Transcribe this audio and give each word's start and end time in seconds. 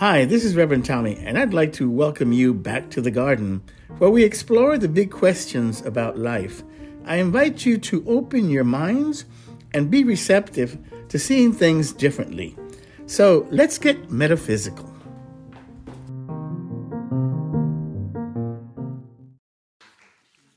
Hi, 0.00 0.24
this 0.24 0.46
is 0.46 0.56
Reverend 0.56 0.86
Tommy, 0.86 1.18
and 1.18 1.38
I'd 1.38 1.52
like 1.52 1.74
to 1.74 1.90
welcome 1.90 2.32
you 2.32 2.54
back 2.54 2.88
to 2.92 3.02
the 3.02 3.10
garden 3.10 3.62
where 3.98 4.08
we 4.08 4.24
explore 4.24 4.78
the 4.78 4.88
big 4.88 5.10
questions 5.10 5.82
about 5.84 6.16
life. 6.16 6.62
I 7.04 7.16
invite 7.16 7.66
you 7.66 7.76
to 7.76 8.02
open 8.08 8.48
your 8.48 8.64
minds 8.64 9.26
and 9.74 9.90
be 9.90 10.02
receptive 10.02 10.78
to 11.10 11.18
seeing 11.18 11.52
things 11.52 11.92
differently. 11.92 12.56
So 13.04 13.46
let's 13.50 13.76
get 13.76 14.10
metaphysical. 14.10 14.90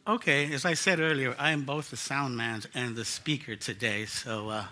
Okay, 0.07 0.54
as 0.54 0.64
I 0.64 0.73
said 0.73 1.02
earlier, 1.02 1.36
I 1.38 1.52
am 1.52 1.66
both 1.66 1.89
the 1.89 1.98
sound 1.98 2.38
man 2.38 2.62
and 2.73 2.96
the 2.96 3.04
speaker 3.04 3.57
today. 3.57 4.05
So 4.05 4.48
uh, 4.48 4.66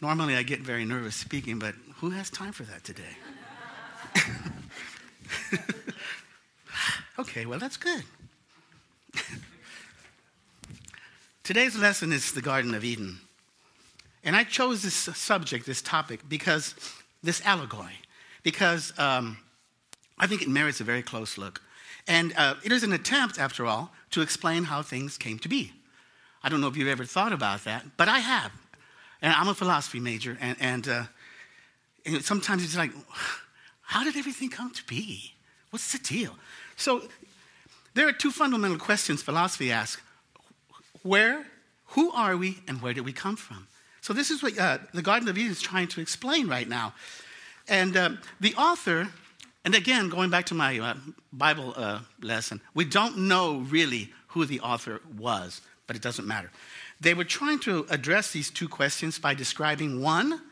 normally 0.00 0.34
I 0.34 0.42
get 0.42 0.58
very 0.58 0.84
nervous 0.84 1.14
speaking, 1.14 1.60
but 1.60 1.76
who 1.98 2.10
has 2.10 2.30
time 2.30 2.50
for 2.50 2.64
that 2.64 2.82
today? 2.82 3.14
okay, 7.18 7.46
well, 7.46 7.58
that's 7.58 7.76
good. 7.76 8.02
Today's 11.44 11.76
lesson 11.76 12.12
is 12.12 12.32
the 12.32 12.42
Garden 12.42 12.74
of 12.74 12.84
Eden. 12.84 13.20
And 14.22 14.36
I 14.36 14.44
chose 14.44 14.82
this 14.82 14.94
subject, 14.94 15.66
this 15.66 15.82
topic, 15.82 16.20
because 16.28 16.74
this 17.22 17.44
allegory, 17.44 17.98
because 18.42 18.92
um, 18.98 19.38
I 20.18 20.26
think 20.26 20.42
it 20.42 20.48
merits 20.48 20.80
a 20.80 20.84
very 20.84 21.02
close 21.02 21.38
look. 21.38 21.62
And 22.06 22.34
uh, 22.36 22.54
it 22.64 22.72
is 22.72 22.82
an 22.82 22.92
attempt, 22.92 23.38
after 23.38 23.66
all, 23.66 23.92
to 24.10 24.20
explain 24.20 24.64
how 24.64 24.82
things 24.82 25.16
came 25.16 25.38
to 25.40 25.48
be. 25.48 25.72
I 26.42 26.48
don't 26.48 26.60
know 26.60 26.68
if 26.68 26.76
you've 26.76 26.88
ever 26.88 27.04
thought 27.04 27.32
about 27.32 27.64
that, 27.64 27.84
but 27.96 28.08
I 28.08 28.18
have. 28.18 28.52
And 29.22 29.32
I'm 29.32 29.48
a 29.48 29.54
philosophy 29.54 30.00
major, 30.00 30.36
and, 30.40 30.56
and, 30.60 30.88
uh, 30.88 31.02
and 32.06 32.24
sometimes 32.24 32.64
it's 32.64 32.76
like, 32.76 32.92
how 33.90 34.04
did 34.04 34.16
everything 34.16 34.50
come 34.50 34.70
to 34.70 34.84
be? 34.84 35.34
What's 35.70 35.90
the 35.90 35.98
deal? 35.98 36.36
So 36.76 37.02
there 37.94 38.06
are 38.06 38.12
two 38.12 38.30
fundamental 38.30 38.78
questions 38.78 39.20
philosophy 39.20 39.72
asks 39.72 40.00
where, 41.02 41.44
who 41.86 42.12
are 42.12 42.36
we, 42.36 42.60
and 42.68 42.80
where 42.80 42.94
did 42.94 43.04
we 43.04 43.12
come 43.12 43.34
from? 43.34 43.66
So 44.00 44.12
this 44.12 44.30
is 44.30 44.44
what 44.44 44.56
uh, 44.56 44.78
the 44.94 45.02
Garden 45.02 45.28
of 45.28 45.36
Eden 45.36 45.50
is 45.50 45.60
trying 45.60 45.88
to 45.88 46.00
explain 46.00 46.46
right 46.46 46.68
now. 46.68 46.94
And 47.66 47.96
uh, 47.96 48.10
the 48.38 48.54
author, 48.54 49.08
and 49.64 49.74
again, 49.74 50.08
going 50.08 50.30
back 50.30 50.46
to 50.46 50.54
my 50.54 50.78
uh, 50.78 50.94
Bible 51.32 51.74
uh, 51.76 51.98
lesson, 52.22 52.60
we 52.74 52.84
don't 52.84 53.18
know 53.18 53.58
really 53.58 54.12
who 54.28 54.44
the 54.44 54.60
author 54.60 55.00
was, 55.18 55.62
but 55.88 55.96
it 55.96 56.02
doesn't 56.02 56.28
matter. 56.28 56.52
They 57.00 57.14
were 57.14 57.24
trying 57.24 57.58
to 57.60 57.86
address 57.90 58.30
these 58.30 58.50
two 58.50 58.68
questions 58.68 59.18
by 59.18 59.34
describing 59.34 60.00
one, 60.00 60.42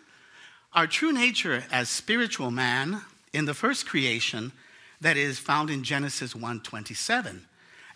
our 0.73 0.89
true 0.89 1.13
nature 1.13 1.63
as 1.71 1.89
spiritual 1.89 2.51
man 2.51 3.03
in 3.33 3.45
the 3.45 3.55
first 3.55 3.87
creation 3.87 4.53
that 5.01 5.17
is 5.17 5.39
found 5.39 5.71
in 5.71 5.85
Genesis 5.85 6.35
1:27. 6.35 7.47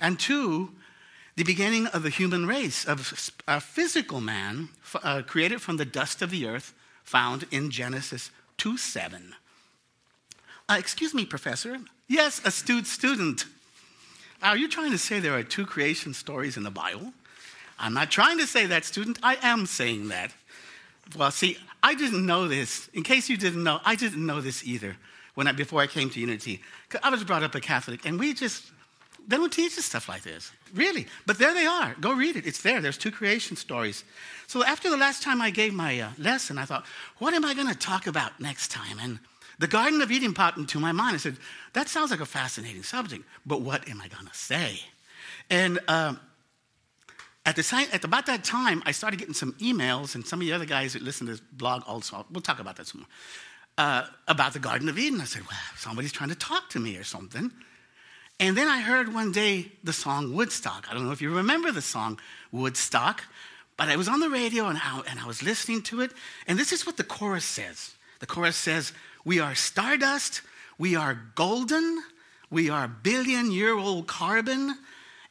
And 0.00 0.19
two, 0.19 0.74
the 1.36 1.44
beginning 1.44 1.86
of 1.89 2.02
the 2.02 2.11
human 2.11 2.47
race, 2.47 2.84
of 2.84 3.33
a 3.48 3.61
physical 3.61 4.20
man 4.20 4.69
uh, 5.02 5.22
created 5.22 5.62
from 5.62 5.77
the 5.77 5.84
dust 5.84 6.22
of 6.22 6.30
the 6.30 6.47
earth, 6.47 6.74
found 7.05 7.47
in 7.50 7.70
Genesis 7.70 8.30
2 8.58 8.77
7. 8.77 9.34
Uh, 10.69 10.77
excuse 10.78 11.14
me, 11.14 11.24
professor. 11.24 11.78
Yes, 12.08 12.41
astute 12.44 12.86
student. 12.86 13.46
Are 14.42 14.56
you 14.56 14.69
trying 14.69 14.91
to 14.91 14.98
say 14.98 15.20
there 15.20 15.36
are 15.36 15.42
two 15.42 15.67
creation 15.67 16.14
stories 16.14 16.56
in 16.56 16.62
the 16.62 16.70
Bible? 16.70 17.12
I'm 17.78 17.94
not 17.94 18.11
trying 18.11 18.39
to 18.39 18.46
say 18.46 18.67
that, 18.67 18.84
student. 18.84 19.19
I 19.22 19.36
am 19.42 19.67
saying 19.67 20.08
that. 20.08 20.33
Well, 21.17 21.30
see, 21.30 21.58
I 21.83 21.94
didn't 21.94 22.24
know 22.27 22.48
this. 22.48 22.89
In 22.92 23.02
case 23.02 23.28
you 23.28 23.36
didn't 23.36 23.64
know, 23.64 23.80
I 23.84 23.94
didn't 23.94 24.24
know 24.24 24.41
this 24.41 24.64
either 24.64 24.96
when 25.34 25.47
I, 25.47 25.52
before 25.52 25.80
I 25.80 25.86
came 25.86 26.11
to 26.11 26.20
Unity. 26.20 26.61
I 27.02 27.11
was 27.11 27.25
brought 27.25 27.42
up 27.42 27.55
a 27.55 27.61
Catholic, 27.61 28.05
and 28.05 28.19
we 28.19 28.34
just, 28.34 28.70
they 29.27 29.36
don't 29.36 29.52
teach 29.52 29.79
us 29.79 29.84
stuff 29.84 30.08
like 30.08 30.23
this. 30.23 30.52
Really. 30.74 31.06
But 31.27 31.39
there 31.39 31.55
they 31.55 31.67
are. 31.67 31.95
Go 32.01 32.12
read 32.12 32.36
it. 32.36 32.46
It's 32.46 32.62
there. 32.62 32.80
There's 32.80 32.98
two 32.98 33.11
creation 33.11 33.56
stories. 33.56 34.05
So 34.46 34.64
after 34.64 34.90
the 34.90 34.96
last 34.96 35.23
time 35.23 35.40
I 35.40 35.51
gave 35.51 35.73
my 35.73 36.01
uh, 36.01 36.11
lesson, 36.18 36.58
I 36.58 36.64
thought, 36.64 36.84
what 37.18 37.34
am 37.34 37.45
I 37.45 37.55
going 37.55 37.68
to 37.68 37.74
talk 37.74 38.06
about 38.06 38.40
next 38.40 38.70
time? 38.70 38.98
And 39.01 39.18
the 39.58 39.67
Garden 39.67 40.02
of 40.02 40.11
Eden 40.11 40.34
popped 40.34 40.58
into 40.58 40.79
my 40.79 40.92
mind. 40.92 41.14
I 41.14 41.18
said, 41.18 41.36
that 41.73 41.89
sounds 41.89 42.11
like 42.11 42.20
a 42.20 42.27
fascinating 42.27 42.83
subject, 42.83 43.24
but 43.46 43.61
what 43.61 43.89
am 43.89 44.01
I 44.01 44.08
going 44.08 44.27
to 44.27 44.35
say? 44.35 44.80
And 45.48 45.79
um, 45.89 46.18
at, 47.46 47.56
the 47.56 47.62
time, 47.62 47.86
at 47.92 48.05
about 48.05 48.27
that 48.27 48.45
time, 48.45 48.83
I 48.86 48.92
started 48.92 49.18
getting 49.18 49.35
some 49.35 49.52
emails, 49.55 50.14
and 50.14 50.27
some 50.27 50.40
of 50.40 50.46
the 50.46 50.52
other 50.52 50.64
guys 50.67 50.95
that 50.95 51.02
listen 51.02 51.27
to 51.27 51.35
this 51.35 51.40
blog 51.40 51.83
also, 51.86 52.27
we'll 52.30 52.42
talk 52.42 52.61
about 52.61 52.77
that 52.77 52.86
some 52.86 53.01
more 53.02 53.08
uh, 53.78 54.06
about 54.28 54.52
the 54.52 54.58
Garden 54.58 54.88
of 54.88 54.98
Eden. 54.98 55.20
I 55.20 55.24
said, 55.24 55.42
well, 55.42 55.58
somebody's 55.77 56.12
trying 56.12 56.30
to 56.30 56.34
talk 56.36 56.70
to 56.70 56.80
me 56.80 56.96
or 56.96 57.05
something. 57.05 57.50
And 58.40 58.56
then 58.56 58.68
I 58.68 58.80
heard 58.80 59.14
one 59.14 59.33
day 59.33 59.70
the 59.84 59.92
song 59.92 60.34
Woodstock. 60.34 60.86
I 60.90 60.94
don't 60.94 61.05
know 61.05 61.12
if 61.12 61.22
you 61.22 61.34
remember 61.34 61.70
the 61.70 61.82
song 61.82 62.18
Woodstock, 62.50 63.22
but 63.77 63.88
I 63.88 63.96
was 63.96 64.08
on 64.08 64.20
the 64.20 64.28
radio 64.28 64.66
and 64.66 64.78
I, 64.78 65.02
and 65.08 65.20
I 65.20 65.27
was 65.27 65.42
listening 65.42 65.82
to 65.82 66.00
it. 66.00 66.12
And 66.46 66.58
this 66.58 66.72
is 66.72 66.84
what 66.84 66.96
the 66.96 67.05
chorus 67.05 67.44
says 67.44 67.94
the 68.22 68.27
chorus 68.27 68.56
says, 68.56 68.92
We 69.24 69.40
are 69.40 69.55
stardust, 69.55 70.42
we 70.78 70.94
are 70.94 71.20
golden, 71.34 72.05
we 72.50 72.70
are 72.70 72.86
billion 72.86 73.50
year 73.50 73.77
old 73.77 74.06
carbon, 74.06 74.77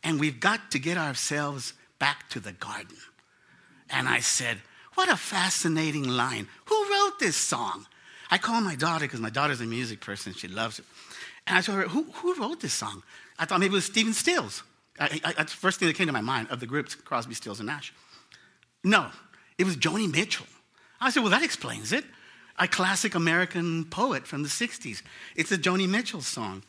and 0.04 0.20
we've 0.20 0.40
got 0.40 0.72
to 0.72 0.80
get 0.80 0.98
ourselves 0.98 1.74
back 2.00 2.30
to 2.32 2.42
the 2.42 2.52
garden. 2.52 2.98
And 3.90 4.10
I 4.10 4.20
said, 4.20 4.58
What 4.96 5.08
a 5.08 5.16
fascinating 5.16 6.08
line. 6.08 6.48
Who 6.66 6.92
wrote 6.92 7.20
this 7.20 7.38
song? 7.38 7.88
I 8.32 8.38
called 8.38 8.64
my 8.64 8.76
daughter 8.76 9.06
because 9.06 9.20
my 9.20 9.30
daughter's 9.30 9.60
a 9.60 9.66
music 9.66 10.00
person. 10.00 10.34
She 10.34 10.48
loves 10.48 10.80
it. 10.80 10.86
And 11.46 11.58
I 11.58 11.62
told 11.62 11.80
her, 11.80 11.88
who, 11.90 12.04
who 12.04 12.34
wrote 12.36 12.62
this 12.62 12.74
song? 12.74 13.04
I 13.38 13.46
thought 13.46 13.60
maybe 13.60 13.74
it 13.74 13.76
was 13.76 13.86
Stephen 13.86 14.14
Stills. 14.14 14.64
I, 15.00 15.20
I, 15.24 15.44
the 15.44 15.50
first 15.50 15.80
thing 15.80 15.88
that 15.88 15.96
came 15.96 16.08
to 16.08 16.14
my 16.14 16.22
mind 16.22 16.48
of 16.50 16.60
the 16.60 16.66
groups, 16.66 16.96
Crosby, 16.96 17.34
Stills, 17.34 17.60
and 17.60 17.68
Nash. 17.68 17.94
No, 18.84 19.10
it 19.58 19.66
was 19.66 19.76
Joni 19.76 20.12
Mitchell. 20.12 20.46
I 21.00 21.10
said, 21.10 21.22
well, 21.24 21.32
that 21.32 21.44
explains 21.44 21.92
it. 21.92 22.06
A 22.58 22.68
classic 22.68 23.16
American 23.16 23.86
poet 23.86 24.28
from 24.28 24.44
the 24.44 24.50
60s. 24.50 25.02
It's 25.36 25.52
a 25.52 25.58
Joni 25.58 25.90
Mitchell 25.90 26.22
song. 26.22 26.64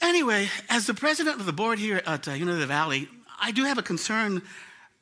Anyway, 0.00 0.48
as 0.68 0.86
the 0.86 0.94
president 0.94 1.38
of 1.38 1.46
the 1.46 1.52
board 1.52 1.78
here 1.78 2.02
at 2.06 2.26
uh, 2.26 2.32
Unity 2.32 2.64
Valley, 2.64 3.08
I 3.40 3.50
do 3.52 3.64
have 3.64 3.78
a 3.78 3.82
concern. 3.82 4.42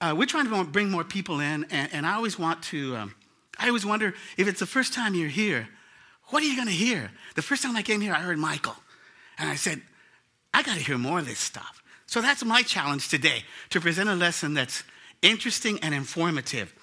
Uh, 0.01 0.15
we're 0.17 0.27
trying 0.27 0.49
to 0.49 0.65
bring 0.65 0.91
more 0.91 1.05
people 1.05 1.41
in, 1.41 1.65
and, 1.71 1.93
and 1.93 2.07
I 2.07 2.15
always 2.15 2.39
want 2.39 2.63
to 2.65 2.97
um, 2.97 3.15
I 3.65 3.69
always 3.69 3.87
wonder 3.87 4.13
if 4.37 4.47
it's 4.47 4.61
the 4.61 4.67
first 4.67 4.93
time 4.93 5.15
you're 5.15 5.27
here, 5.27 5.67
what 6.25 6.43
are 6.43 6.47
you 6.47 6.55
going 6.55 6.69
to 6.69 6.75
hear? 6.75 7.11
The 7.35 7.41
first 7.41 7.63
time 7.63 7.75
I 7.75 7.81
came 7.83 8.03
here, 8.03 8.13
I 8.13 8.21
heard 8.21 8.37
Michael. 8.37 8.77
And 9.39 9.49
I 9.49 9.55
said, 9.55 9.81
I 10.53 10.63
got 10.63 10.77
to 10.77 10.85
hear 10.85 10.99
more 10.99 11.21
of 11.21 11.25
this 11.25 11.39
stuff. 11.39 11.83
So 12.05 12.21
that's 12.21 12.45
my 12.45 12.61
challenge 12.61 13.09
today 13.09 13.43
to 13.71 13.81
present 13.81 14.11
a 14.11 14.15
lesson 14.15 14.53
that's 14.53 14.85
interesting 15.23 15.79
and 15.81 15.95
informative. 15.95 16.75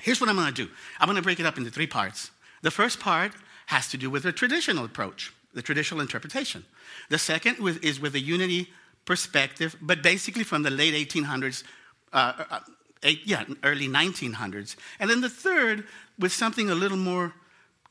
Here's 0.00 0.20
what 0.20 0.30
I'm 0.30 0.36
going 0.36 0.54
to 0.54 0.66
do 0.66 0.70
I'm 1.00 1.06
going 1.06 1.16
to 1.16 1.22
break 1.22 1.40
it 1.40 1.46
up 1.46 1.58
into 1.58 1.68
three 1.68 1.88
parts. 1.88 2.30
The 2.62 2.70
first 2.70 3.00
part 3.00 3.32
has 3.66 3.88
to 3.88 3.96
do 3.96 4.08
with 4.08 4.22
the 4.22 4.30
traditional 4.30 4.84
approach, 4.84 5.32
the 5.52 5.62
traditional 5.62 6.00
interpretation. 6.00 6.64
The 7.10 7.18
second 7.18 7.56
is 7.82 7.98
with 7.98 8.14
a 8.14 8.20
unity 8.20 8.68
perspective, 9.04 9.76
but 9.82 10.04
basically 10.04 10.44
from 10.44 10.62
the 10.62 10.70
late 10.70 10.94
1800s, 10.94 11.64
uh, 12.12 12.44
uh 12.50 12.60
eight, 13.02 13.22
yeah, 13.24 13.44
early 13.62 13.88
1900s. 13.88 14.76
And 14.98 15.08
then 15.08 15.20
the 15.20 15.28
third 15.28 15.84
was 16.18 16.32
something 16.32 16.70
a 16.70 16.74
little 16.74 16.96
more 16.96 17.34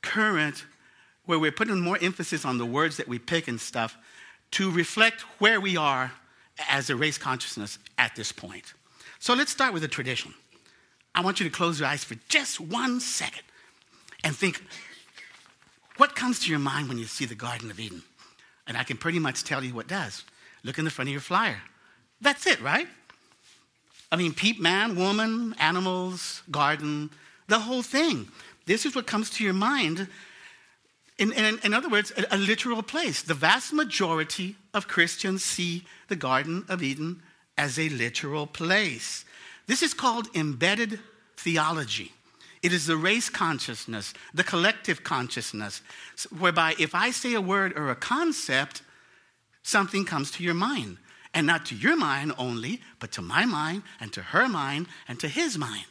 current, 0.02 0.66
where 1.26 1.40
we're 1.40 1.52
putting 1.52 1.80
more 1.80 1.98
emphasis 2.02 2.46
on 2.46 2.58
the 2.58 2.66
words 2.66 2.98
that 2.98 3.08
we 3.08 3.20
pick 3.20 3.48
and 3.48 3.60
stuff 3.60 3.98
to 4.52 4.72
reflect 4.72 5.22
where 5.40 5.60
we 5.60 5.76
are 5.76 6.12
as 6.70 6.90
a 6.90 6.96
race 6.96 7.18
consciousness 7.18 7.80
at 7.98 8.16
this 8.16 8.32
point. 8.32 8.74
So 9.20 9.34
let's 9.34 9.52
start 9.52 9.74
with 9.74 9.82
the 9.82 9.88
tradition. 9.88 10.34
I 11.14 11.22
want 11.22 11.40
you 11.40 11.50
to 11.50 11.52
close 11.52 11.80
your 11.80 11.90
eyes 11.90 12.04
for 12.04 12.16
just 12.30 12.60
one 12.60 13.00
second 13.00 13.44
and 14.24 14.36
think 14.36 14.62
what 15.98 16.16
comes 16.16 16.40
to 16.42 16.50
your 16.50 16.60
mind 16.60 16.88
when 16.88 16.98
you 16.98 17.06
see 17.06 17.26
the 17.26 17.36
Garden 17.36 17.72
of 17.72 17.80
Eden? 17.80 18.04
And 18.68 18.78
I 18.78 18.84
can 18.84 18.98
pretty 18.98 19.20
much 19.20 19.44
tell 19.44 19.64
you 19.64 19.74
what 19.74 19.88
does. 19.88 20.24
Look 20.64 20.78
in 20.78 20.86
the 20.86 20.92
front 20.92 21.10
of 21.10 21.12
your 21.12 21.22
flyer. 21.22 21.62
That's 22.22 22.46
it, 22.46 22.62
right? 22.62 22.88
I 24.12 24.16
mean, 24.16 24.34
peep, 24.34 24.60
man, 24.60 24.96
woman, 24.96 25.56
animals, 25.60 26.42
garden, 26.50 27.10
the 27.48 27.60
whole 27.60 27.84
thing. 27.84 28.30
This 28.66 28.86
is 28.86 28.96
what 28.96 29.08
comes 29.08 29.30
to 29.32 29.44
your 29.44 29.54
mind. 29.54 30.08
In, 31.18 31.32
in, 31.34 31.60
in 31.64 31.74
other 31.74 31.90
words, 31.90 32.12
a, 32.16 32.36
a 32.36 32.38
literal 32.38 32.84
place. 32.84 33.22
The 33.22 33.34
vast 33.34 33.74
majority 33.74 34.56
of 34.74 34.88
Christians 34.88 35.44
see 35.44 35.84
the 36.08 36.16
Garden 36.16 36.66
of 36.70 36.84
Eden 36.84 37.22
as 37.58 37.80
a 37.80 37.90
literal 37.90 38.48
place. 38.48 39.26
This 39.66 39.82
is 39.82 39.94
called 39.94 40.28
embedded 40.36 41.00
theology. 41.36 42.14
It 42.64 42.74
is 42.74 42.86
the 42.86 42.98
race 42.98 43.30
consciousness, 43.30 44.14
the 44.34 44.44
collective 44.44 45.04
consciousness, 45.04 45.82
whereby 46.38 46.76
if 46.80 46.96
I 46.96 47.12
say 47.12 47.34
a 47.34 47.42
word 47.42 47.78
or 47.78 47.90
a 47.90 47.96
concept, 47.96 48.82
something 49.64 50.06
comes 50.06 50.32
to 50.32 50.44
your 50.44 50.54
mind. 50.54 50.98
And 51.34 51.46
not 51.46 51.66
to 51.68 51.76
your 51.76 51.96
mind 51.96 52.34
only, 52.38 52.82
but 53.00 53.12
to 53.14 53.22
my 53.22 53.46
mind 53.46 53.84
and 54.00 54.12
to 54.14 54.22
her 54.22 54.48
mind 54.48 54.88
and 55.08 55.20
to 55.20 55.28
his 55.28 55.58
mind. 55.58 55.86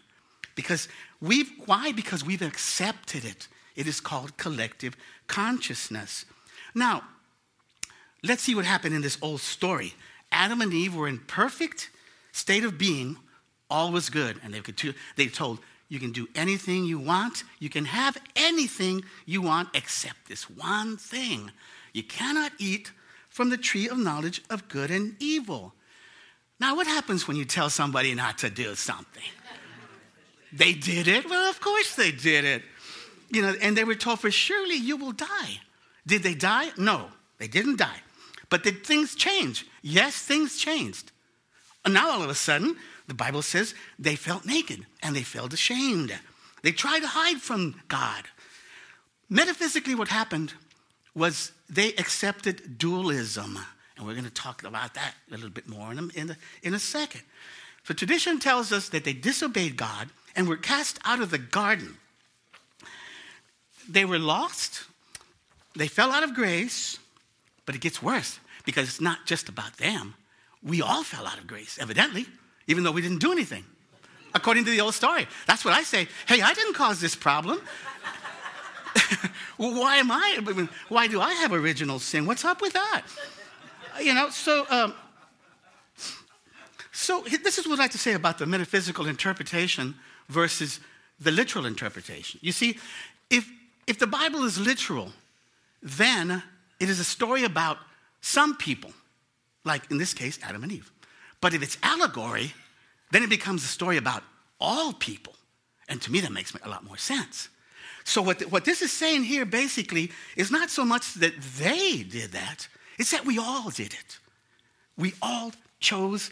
Because 0.55 0.89
we've, 1.21 1.51
why? 1.67 1.93
Because 1.93 2.25
we've 2.25 2.43
accepted 2.43 3.25
it 3.25 3.49
It 3.77 3.87
is 3.87 4.01
called 4.01 4.37
collective 4.39 4.97
consciousness. 5.27 6.25
Now, 6.75 7.03
let's 8.23 8.43
see 8.43 8.55
what 8.55 8.65
happened 8.65 8.95
in 8.95 9.03
this 9.03 9.19
old 9.21 9.41
story. 9.41 9.95
Adam 10.33 10.61
and 10.61 10.73
Eve 10.73 10.97
were 10.97 11.07
in 11.07 11.19
perfect 11.19 11.91
state 12.33 12.65
of 12.65 12.79
being, 12.79 13.17
all 13.71 13.93
was 13.93 14.11
good. 14.11 14.41
And 14.43 14.53
they, 14.53 14.61
could, 14.61 14.95
they 15.17 15.27
told, 15.27 15.61
you 15.89 16.01
can 16.01 16.11
do 16.11 16.27
anything 16.35 16.85
you 16.85 16.99
want, 16.99 17.45
you 17.61 17.69
can 17.69 17.85
have 17.85 18.17
anything 18.35 19.05
you 19.27 19.43
want 19.43 19.69
except 19.75 20.27
this 20.27 20.51
one 20.51 20.97
thing. 20.97 21.53
You 21.93 22.03
cannot 22.03 22.53
eat 22.59 22.91
from 23.37 23.51
the 23.51 23.59
tree 23.59 23.87
of 23.87 23.99
knowledge 23.99 24.41
of 24.49 24.67
good 24.67 24.91
and 24.91 25.15
evil. 25.21 25.75
Now, 26.59 26.75
what 26.75 26.87
happens 26.87 27.29
when 27.29 27.37
you 27.37 27.45
tell 27.45 27.69
somebody 27.69 28.15
not 28.15 28.39
to 28.39 28.49
do 28.49 28.75
something? 28.75 29.31
they 30.55 30.73
did 30.73 31.07
it? 31.07 31.29
Well, 31.29 31.51
of 31.51 31.61
course 31.61 31.97
they 31.97 32.13
did 32.13 32.47
it. 32.47 32.63
You 33.31 33.43
know, 33.43 33.55
and 33.61 33.77
they 33.77 33.85
were 33.85 33.95
told, 33.95 34.21
for 34.21 34.31
surely 34.31 34.77
you 34.77 34.97
will 34.97 35.13
die. 35.13 35.61
Did 36.07 36.23
they 36.23 36.35
die? 36.35 36.71
No, 36.79 37.09
they 37.37 37.47
didn't 37.47 37.77
die. 37.77 38.01
But 38.49 38.63
did 38.63 38.87
things 38.87 39.15
change? 39.15 39.67
Yes, 39.83 40.17
things 40.17 40.57
changed. 40.57 41.13
And 41.85 41.93
now 41.93 42.13
all 42.13 42.23
of 42.23 42.31
a 42.31 42.35
sudden, 42.35 42.79
the 43.07 43.13
Bible 43.13 43.43
says 43.43 43.75
they 43.99 44.17
felt 44.17 44.47
naked 44.47 44.87
and 45.03 45.15
they 45.15 45.25
felt 45.25 45.53
ashamed. 45.53 46.19
They 46.63 46.73
tried 46.73 47.01
to 47.01 47.09
hide 47.09 47.43
from 47.43 47.83
God. 47.89 48.25
Metaphysically, 49.29 49.95
what 49.95 50.09
happened 50.09 50.55
was 51.17 51.51
they 51.69 51.89
accepted 51.95 52.79
dualism. 52.79 53.59
And 53.97 54.07
we're 54.07 54.13
going 54.13 54.25
to 54.25 54.31
talk 54.31 54.63
about 54.63 54.95
that 54.95 55.15
a 55.29 55.35
little 55.35 55.51
bit 55.51 55.67
more 55.67 55.91
in 55.91 55.99
a, 55.99 56.09
in 56.15 56.31
a, 56.31 56.37
in 56.63 56.75
a 56.75 56.79
second. 56.79 57.23
So, 57.85 57.95
tradition 57.95 58.39
tells 58.39 58.73
us 58.73 58.91
that 58.91 59.05
they 59.05 59.13
disobeyed 59.13 59.77
God 59.77 60.11
and 60.35 60.49
were 60.49 60.57
cast 60.57 60.99
out 61.05 61.21
of 61.21 61.31
the 61.31 61.39
garden. 61.39 61.97
They 63.89 64.05
were 64.05 64.19
lost, 64.19 64.85
they 65.75 65.89
fell 65.89 66.11
out 66.11 66.23
of 66.23 66.35
grace, 66.35 66.99
but 67.65 67.75
it 67.75 67.81
gets 67.81 68.03
worse 68.03 68.39
because 68.65 68.89
it's 68.89 69.01
not 69.01 69.25
just 69.25 69.49
about 69.49 69.77
them. 69.79 70.15
We 70.63 70.83
all 70.83 71.05
fell 71.05 71.27
out 71.27 71.39
of 71.39 71.47
grace, 71.47 71.79
evidently 71.81 72.27
even 72.67 72.85
though 72.85 72.93
we 72.93 73.03
didn't 73.03 73.21
do 73.21 73.33
anything, 73.33 73.65
according 74.35 74.65
to 74.65 74.71
the 74.71 74.81
old 74.81 74.95
story. 74.95 75.27
That's 75.47 75.65
what 75.65 75.75
I 75.75 75.83
say. 75.83 76.09
Hey, 76.27 76.43
I 76.43 76.53
didn't 76.55 76.75
cause 76.75 77.01
this 77.01 77.15
problem. 77.15 77.61
why 79.57 79.97
am 79.97 80.11
I? 80.11 80.69
Why 80.89 81.07
do 81.07 81.21
I 81.21 81.33
have 81.35 81.53
original 81.53 81.99
sin? 81.99 82.27
What's 82.27 82.45
up 82.45 82.61
with 82.61 82.73
that? 82.73 83.03
You 84.03 84.15
know, 84.15 84.31
so. 84.31 84.67
Um, 84.71 84.95
so 86.93 87.21
this 87.21 87.59
is 87.59 87.67
what 87.67 87.75
I'd 87.75 87.85
like 87.85 87.91
to 87.91 87.99
say 87.99 88.15
about 88.15 88.39
the 88.39 88.47
metaphysical 88.47 89.07
interpretation 89.07 89.95
versus 90.29 90.81
the 91.21 91.31
literal 91.31 91.67
interpretation. 91.67 92.41
You 92.43 92.53
see, 92.53 92.79
if, 93.29 93.51
if 93.87 93.99
the 93.99 94.07
Bible 94.07 94.45
is 94.45 94.59
literal, 94.59 95.13
then 95.83 96.43
it 96.81 96.89
is 96.89 96.99
a 96.99 97.05
story 97.05 97.45
about 97.45 97.77
some 98.23 98.57
people, 98.57 98.93
like 99.65 99.91
in 99.91 99.99
this 99.99 100.15
case, 100.15 100.39
Adam 100.43 100.63
and 100.63 100.73
Eve. 100.73 100.91
But 101.41 101.53
if 101.53 101.63
it's 101.63 101.77
allegory, 101.83 102.55
then 103.13 103.23
it 103.23 103.31
becomes 103.31 103.63
a 103.63 103.69
story 103.69 103.99
about 103.99 104.23
all 104.59 104.93
people. 104.93 105.35
And 105.89 106.01
to 106.03 106.11
me, 106.11 106.21
that 106.21 106.33
makes 106.33 106.55
a 106.55 106.69
lot 106.69 106.83
more 106.85 106.97
sense. 106.97 107.51
So, 108.09 108.23
what, 108.23 108.41
what 108.53 108.65
this 108.65 108.83
is 108.83 108.93
saying 108.93 109.25
here 109.25 109.45
basically 109.45 110.13
is 110.37 110.53
not 110.53 110.71
so 110.71 110.85
much 110.85 111.15
that 111.15 111.35
they 111.59 112.05
did 112.05 112.31
that, 112.31 112.69
it's 113.01 113.11
that 113.11 113.27
we 113.27 113.37
all 113.37 113.71
did 113.71 113.93
it. 113.93 114.19
We 114.97 115.13
all 115.21 115.51
chose 115.81 116.31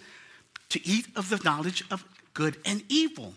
to 0.69 0.87
eat 0.87 1.09
of 1.17 1.29
the 1.29 1.41
knowledge 1.45 1.83
of 1.91 2.05
good 2.33 2.57
and 2.65 2.85
evil. 2.89 3.35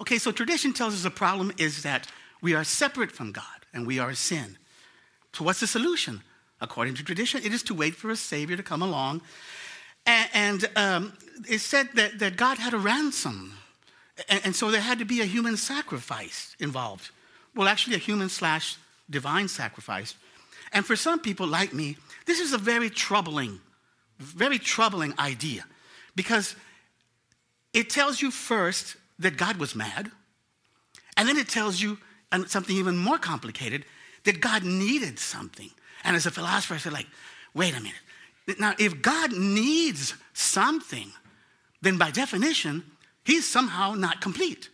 Okay, 0.00 0.18
so 0.18 0.32
tradition 0.32 0.72
tells 0.72 0.94
us 0.94 1.04
the 1.04 1.10
problem 1.10 1.52
is 1.58 1.84
that 1.84 2.08
we 2.40 2.54
are 2.54 2.64
separate 2.64 3.12
from 3.12 3.30
God 3.30 3.44
and 3.72 3.86
we 3.86 4.00
are 4.00 4.14
sin. 4.14 4.58
So, 5.32 5.44
what's 5.44 5.60
the 5.60 5.68
solution? 5.68 6.22
According 6.60 6.94
to 6.94 7.04
tradition, 7.04 7.40
it 7.44 7.52
is 7.52 7.62
to 7.64 7.74
wait 7.74 7.94
for 7.94 8.10
a 8.10 8.16
Savior 8.16 8.56
to 8.56 8.62
come 8.64 8.82
along 8.82 9.22
and, 10.06 10.28
and 10.34 10.70
um, 10.74 11.12
it 11.48 11.60
said 11.60 11.88
that, 11.94 12.18
that 12.18 12.36
God 12.36 12.58
had 12.58 12.74
a 12.74 12.78
ransom. 12.78 13.58
And, 14.28 14.40
and 14.44 14.56
so 14.56 14.70
there 14.70 14.80
had 14.80 14.98
to 14.98 15.04
be 15.04 15.20
a 15.20 15.24
human 15.24 15.56
sacrifice 15.56 16.56
involved. 16.58 17.10
Well, 17.54 17.68
actually, 17.68 17.96
a 17.96 18.00
human 18.00 18.28
slash 18.28 18.76
divine 19.10 19.48
sacrifice. 19.48 20.14
And 20.72 20.86
for 20.86 20.96
some 20.96 21.20
people 21.20 21.46
like 21.46 21.72
me, 21.72 21.96
this 22.26 22.40
is 22.40 22.52
a 22.52 22.58
very 22.58 22.88
troubling, 22.88 23.60
very 24.18 24.58
troubling 24.58 25.14
idea 25.18 25.64
because 26.14 26.56
it 27.72 27.90
tells 27.90 28.20
you 28.22 28.30
first 28.30 28.96
that 29.18 29.36
God 29.36 29.56
was 29.56 29.74
mad, 29.74 30.10
and 31.16 31.28
then 31.28 31.36
it 31.36 31.48
tells 31.48 31.80
you 31.80 31.98
something 32.46 32.76
even 32.76 32.96
more 32.96 33.18
complicated 33.18 33.84
that 34.24 34.40
God 34.40 34.64
needed 34.64 35.18
something. 35.18 35.70
And 36.04 36.16
as 36.16 36.26
a 36.26 36.30
philosopher, 36.30 36.74
I 36.74 36.78
said, 36.78 36.92
like, 36.92 37.06
wait 37.54 37.76
a 37.76 37.80
minute. 37.80 38.58
Now, 38.58 38.74
if 38.78 39.02
God 39.02 39.32
needs 39.32 40.14
something, 40.32 41.12
then 41.80 41.98
by 41.98 42.10
definition, 42.10 42.82
he's 43.24 43.48
somehow 43.48 43.94
not 43.94 44.20
complete. 44.20 44.68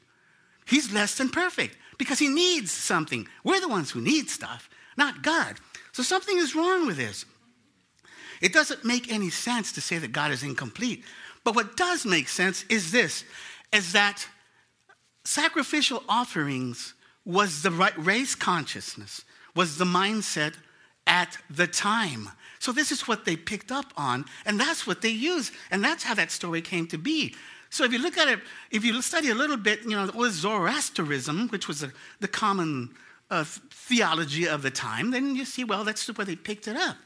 He's 0.66 0.92
less 0.92 1.16
than 1.16 1.30
perfect 1.30 1.76
because 1.98 2.18
he 2.18 2.28
needs 2.28 2.70
something. 2.70 3.26
We're 3.44 3.60
the 3.60 3.68
ones 3.68 3.90
who 3.90 4.00
need 4.00 4.30
stuff, 4.30 4.68
not 4.96 5.22
God. 5.22 5.56
So 5.92 6.02
something 6.02 6.36
is 6.38 6.54
wrong 6.54 6.86
with 6.86 6.96
this. 6.96 7.24
It 8.40 8.52
doesn't 8.52 8.84
make 8.84 9.10
any 9.10 9.30
sense 9.30 9.72
to 9.72 9.80
say 9.80 9.98
that 9.98 10.12
God 10.12 10.30
is 10.30 10.42
incomplete. 10.42 11.04
But 11.44 11.56
what 11.56 11.76
does 11.76 12.04
make 12.04 12.28
sense 12.28 12.64
is 12.68 12.92
this 12.92 13.24
is 13.72 13.92
that 13.92 14.26
sacrificial 15.24 16.02
offerings 16.08 16.94
was 17.24 17.62
the 17.62 17.70
right 17.70 17.96
race 17.98 18.34
consciousness, 18.34 19.24
was 19.54 19.76
the 19.76 19.84
mindset 19.84 20.54
at 21.06 21.36
the 21.50 21.66
time. 21.66 22.30
So 22.58 22.72
this 22.72 22.90
is 22.90 23.06
what 23.06 23.24
they 23.24 23.36
picked 23.36 23.70
up 23.70 23.92
on, 23.96 24.24
and 24.46 24.58
that's 24.58 24.86
what 24.86 25.02
they 25.02 25.10
used, 25.10 25.52
and 25.70 25.84
that's 25.84 26.02
how 26.02 26.14
that 26.14 26.30
story 26.30 26.62
came 26.62 26.86
to 26.88 26.98
be. 26.98 27.34
So 27.70 27.84
if 27.84 27.92
you 27.92 27.98
look 27.98 28.16
at 28.16 28.28
it, 28.28 28.40
if 28.70 28.84
you 28.84 29.00
study 29.02 29.30
a 29.30 29.34
little 29.34 29.56
bit, 29.56 29.82
you 29.82 29.90
know, 29.90 30.08
all 30.08 30.20
was 30.20 30.34
Zoroastrianism, 30.34 31.48
which 31.48 31.68
was 31.68 31.82
a, 31.82 31.92
the 32.20 32.28
common 32.28 32.94
uh, 33.30 33.44
theology 33.44 34.48
of 34.48 34.62
the 34.62 34.70
time, 34.70 35.10
then 35.10 35.36
you 35.36 35.44
see, 35.44 35.64
well, 35.64 35.84
that's 35.84 36.06
where 36.16 36.24
they 36.24 36.36
picked 36.36 36.66
it 36.66 36.76
up. 36.76 36.96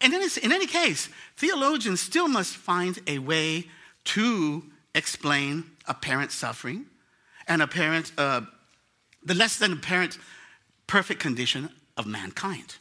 And 0.00 0.12
then 0.12 0.22
in 0.42 0.52
any 0.52 0.66
case, 0.66 1.08
theologians 1.36 2.00
still 2.00 2.28
must 2.28 2.56
find 2.56 2.98
a 3.06 3.18
way 3.18 3.68
to 4.04 4.64
explain 4.94 5.64
apparent 5.88 6.30
suffering 6.30 6.86
and 7.48 7.62
apparent, 7.62 8.12
uh, 8.18 8.42
the 9.22 9.34
less 9.34 9.58
than 9.58 9.72
apparent 9.72 10.18
perfect 10.86 11.20
condition 11.20 11.70
of 11.96 12.06
mankind. 12.06 12.76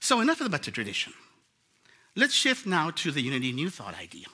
So, 0.00 0.20
enough 0.20 0.40
about 0.40 0.62
the 0.62 0.70
tradition. 0.70 1.12
Let's 2.16 2.34
shift 2.34 2.66
now 2.66 2.90
to 2.90 3.10
the 3.10 3.20
Unity 3.20 3.52
New 3.52 3.70
Thought 3.70 3.98
idea. 3.98 4.26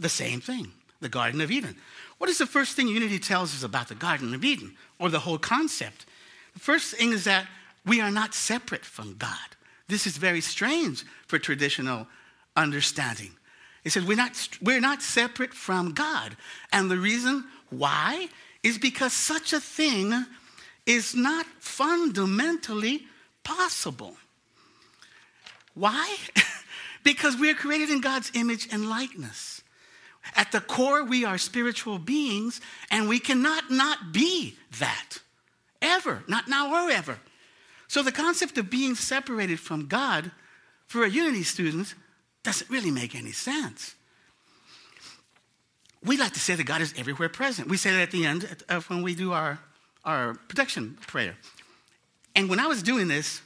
The 0.00 0.08
same 0.08 0.40
thing, 0.40 0.72
the 1.00 1.08
Garden 1.08 1.40
of 1.40 1.52
Eden. 1.52 1.76
What 2.18 2.28
is 2.28 2.38
the 2.38 2.46
first 2.46 2.74
thing 2.74 2.88
Unity 2.88 3.18
tells 3.18 3.54
us 3.54 3.62
about 3.62 3.88
the 3.88 3.94
Garden 3.94 4.34
of 4.34 4.44
Eden 4.44 4.76
or 4.98 5.10
the 5.10 5.20
whole 5.20 5.38
concept? 5.38 6.06
The 6.54 6.60
first 6.60 6.94
thing 6.94 7.12
is 7.12 7.24
that 7.24 7.46
we 7.86 8.00
are 8.00 8.10
not 8.10 8.34
separate 8.34 8.84
from 8.84 9.16
God. 9.16 9.36
This 9.88 10.06
is 10.06 10.16
very 10.16 10.40
strange 10.40 11.04
for 11.26 11.38
traditional 11.38 12.06
understanding. 12.56 13.30
It 13.84 13.90
says 13.90 14.04
we're 14.04 14.16
not, 14.16 14.48
we're 14.60 14.80
not 14.80 15.02
separate 15.02 15.54
from 15.54 15.92
God. 15.92 16.36
And 16.72 16.90
the 16.90 16.98
reason 16.98 17.44
why 17.70 18.28
is 18.62 18.78
because 18.78 19.12
such 19.12 19.52
a 19.52 19.60
thing 19.60 20.26
is 20.86 21.14
not 21.14 21.46
fundamentally 21.58 23.06
possible. 23.44 24.16
Why? 25.74 26.16
because 27.04 27.36
we 27.36 27.50
are 27.50 27.54
created 27.54 27.90
in 27.90 28.00
God's 28.00 28.30
image 28.34 28.68
and 28.72 28.88
likeness. 28.88 29.59
At 30.36 30.52
the 30.52 30.60
core, 30.60 31.04
we 31.04 31.24
are 31.24 31.38
spiritual 31.38 31.98
beings, 31.98 32.60
and 32.90 33.08
we 33.08 33.18
cannot 33.18 33.70
not 33.70 34.12
be 34.12 34.56
that. 34.78 35.18
Ever. 35.80 36.22
Not 36.28 36.48
now 36.48 36.72
or 36.72 36.90
ever. 36.90 37.18
So 37.88 38.02
the 38.02 38.12
concept 38.12 38.58
of 38.58 38.70
being 38.70 38.94
separated 38.94 39.58
from 39.58 39.86
God 39.86 40.30
for 40.86 41.04
a 41.04 41.08
unity 41.08 41.42
student 41.42 41.94
doesn't 42.42 42.70
really 42.70 42.90
make 42.90 43.14
any 43.14 43.32
sense. 43.32 43.94
We 46.04 46.16
like 46.16 46.32
to 46.32 46.40
say 46.40 46.54
that 46.54 46.64
God 46.64 46.80
is 46.80 46.94
everywhere 46.96 47.28
present. 47.28 47.68
We 47.68 47.76
say 47.76 47.90
that 47.92 48.00
at 48.00 48.10
the 48.10 48.24
end 48.24 48.64
of 48.68 48.88
when 48.88 49.02
we 49.02 49.14
do 49.14 49.32
our, 49.32 49.58
our 50.04 50.34
protection 50.48 50.98
prayer. 51.06 51.36
And 52.34 52.48
when 52.48 52.60
I 52.60 52.66
was 52.66 52.82
doing 52.82 53.08
this, 53.08 53.42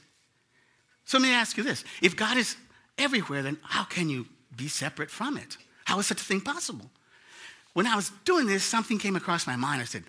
so 1.05 1.17
let 1.17 1.27
me 1.27 1.33
ask 1.33 1.57
you 1.57 1.63
this 1.63 1.83
if 2.01 2.15
God 2.15 2.37
is 2.37 2.55
everywhere, 2.97 3.41
then 3.41 3.57
how 3.63 3.83
can 3.83 4.09
you 4.09 4.27
be 4.55 4.67
separate 4.67 5.09
from 5.09 5.37
it? 5.37 5.57
How 5.85 5.99
is 5.99 6.07
such 6.07 6.21
a 6.21 6.23
thing 6.23 6.41
possible? 6.41 6.89
When 7.73 7.87
I 7.87 7.95
was 7.95 8.11
doing 8.25 8.47
this, 8.47 8.63
something 8.63 8.99
came 8.99 9.15
across 9.15 9.47
my 9.47 9.55
mind. 9.55 9.81
I 9.81 9.85
said, 9.85 10.03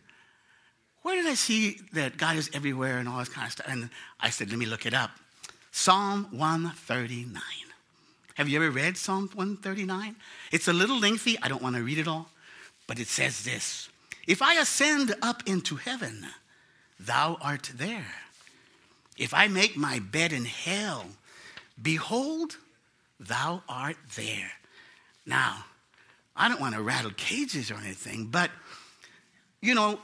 Where 1.02 1.16
did 1.16 1.26
I 1.26 1.34
see 1.34 1.80
that 1.92 2.16
God 2.16 2.36
is 2.36 2.50
everywhere 2.52 2.98
and 2.98 3.08
all 3.08 3.18
this 3.18 3.28
kind 3.28 3.46
of 3.46 3.52
stuff? 3.52 3.66
And 3.68 3.90
I 4.20 4.30
said, 4.30 4.50
Let 4.50 4.58
me 4.58 4.66
look 4.66 4.86
it 4.86 4.94
up. 4.94 5.10
Psalm 5.70 6.28
139. 6.30 7.42
Have 8.36 8.48
you 8.48 8.56
ever 8.62 8.70
read 8.70 8.96
Psalm 8.96 9.30
139? 9.34 10.16
It's 10.52 10.68
a 10.68 10.72
little 10.72 10.98
lengthy. 10.98 11.38
I 11.42 11.48
don't 11.48 11.62
want 11.62 11.76
to 11.76 11.82
read 11.82 11.98
it 11.98 12.08
all, 12.08 12.28
but 12.86 12.98
it 12.98 13.08
says 13.08 13.44
this 13.44 13.88
If 14.26 14.42
I 14.42 14.54
ascend 14.54 15.14
up 15.22 15.42
into 15.46 15.76
heaven, 15.76 16.26
thou 17.00 17.36
art 17.40 17.70
there. 17.74 18.14
If 19.18 19.32
I 19.32 19.48
make 19.48 19.76
my 19.76 19.98
bed 19.98 20.32
in 20.32 20.44
hell, 20.44 21.06
behold, 21.80 22.58
thou 23.18 23.62
art 23.68 23.96
there. 24.16 24.52
Now, 25.26 25.64
I 26.36 26.48
don't 26.48 26.60
want 26.60 26.74
to 26.74 26.82
rattle 26.82 27.10
cages 27.16 27.70
or 27.70 27.74
anything, 27.74 28.26
but 28.26 28.50
you 29.60 29.74
know, 29.74 29.98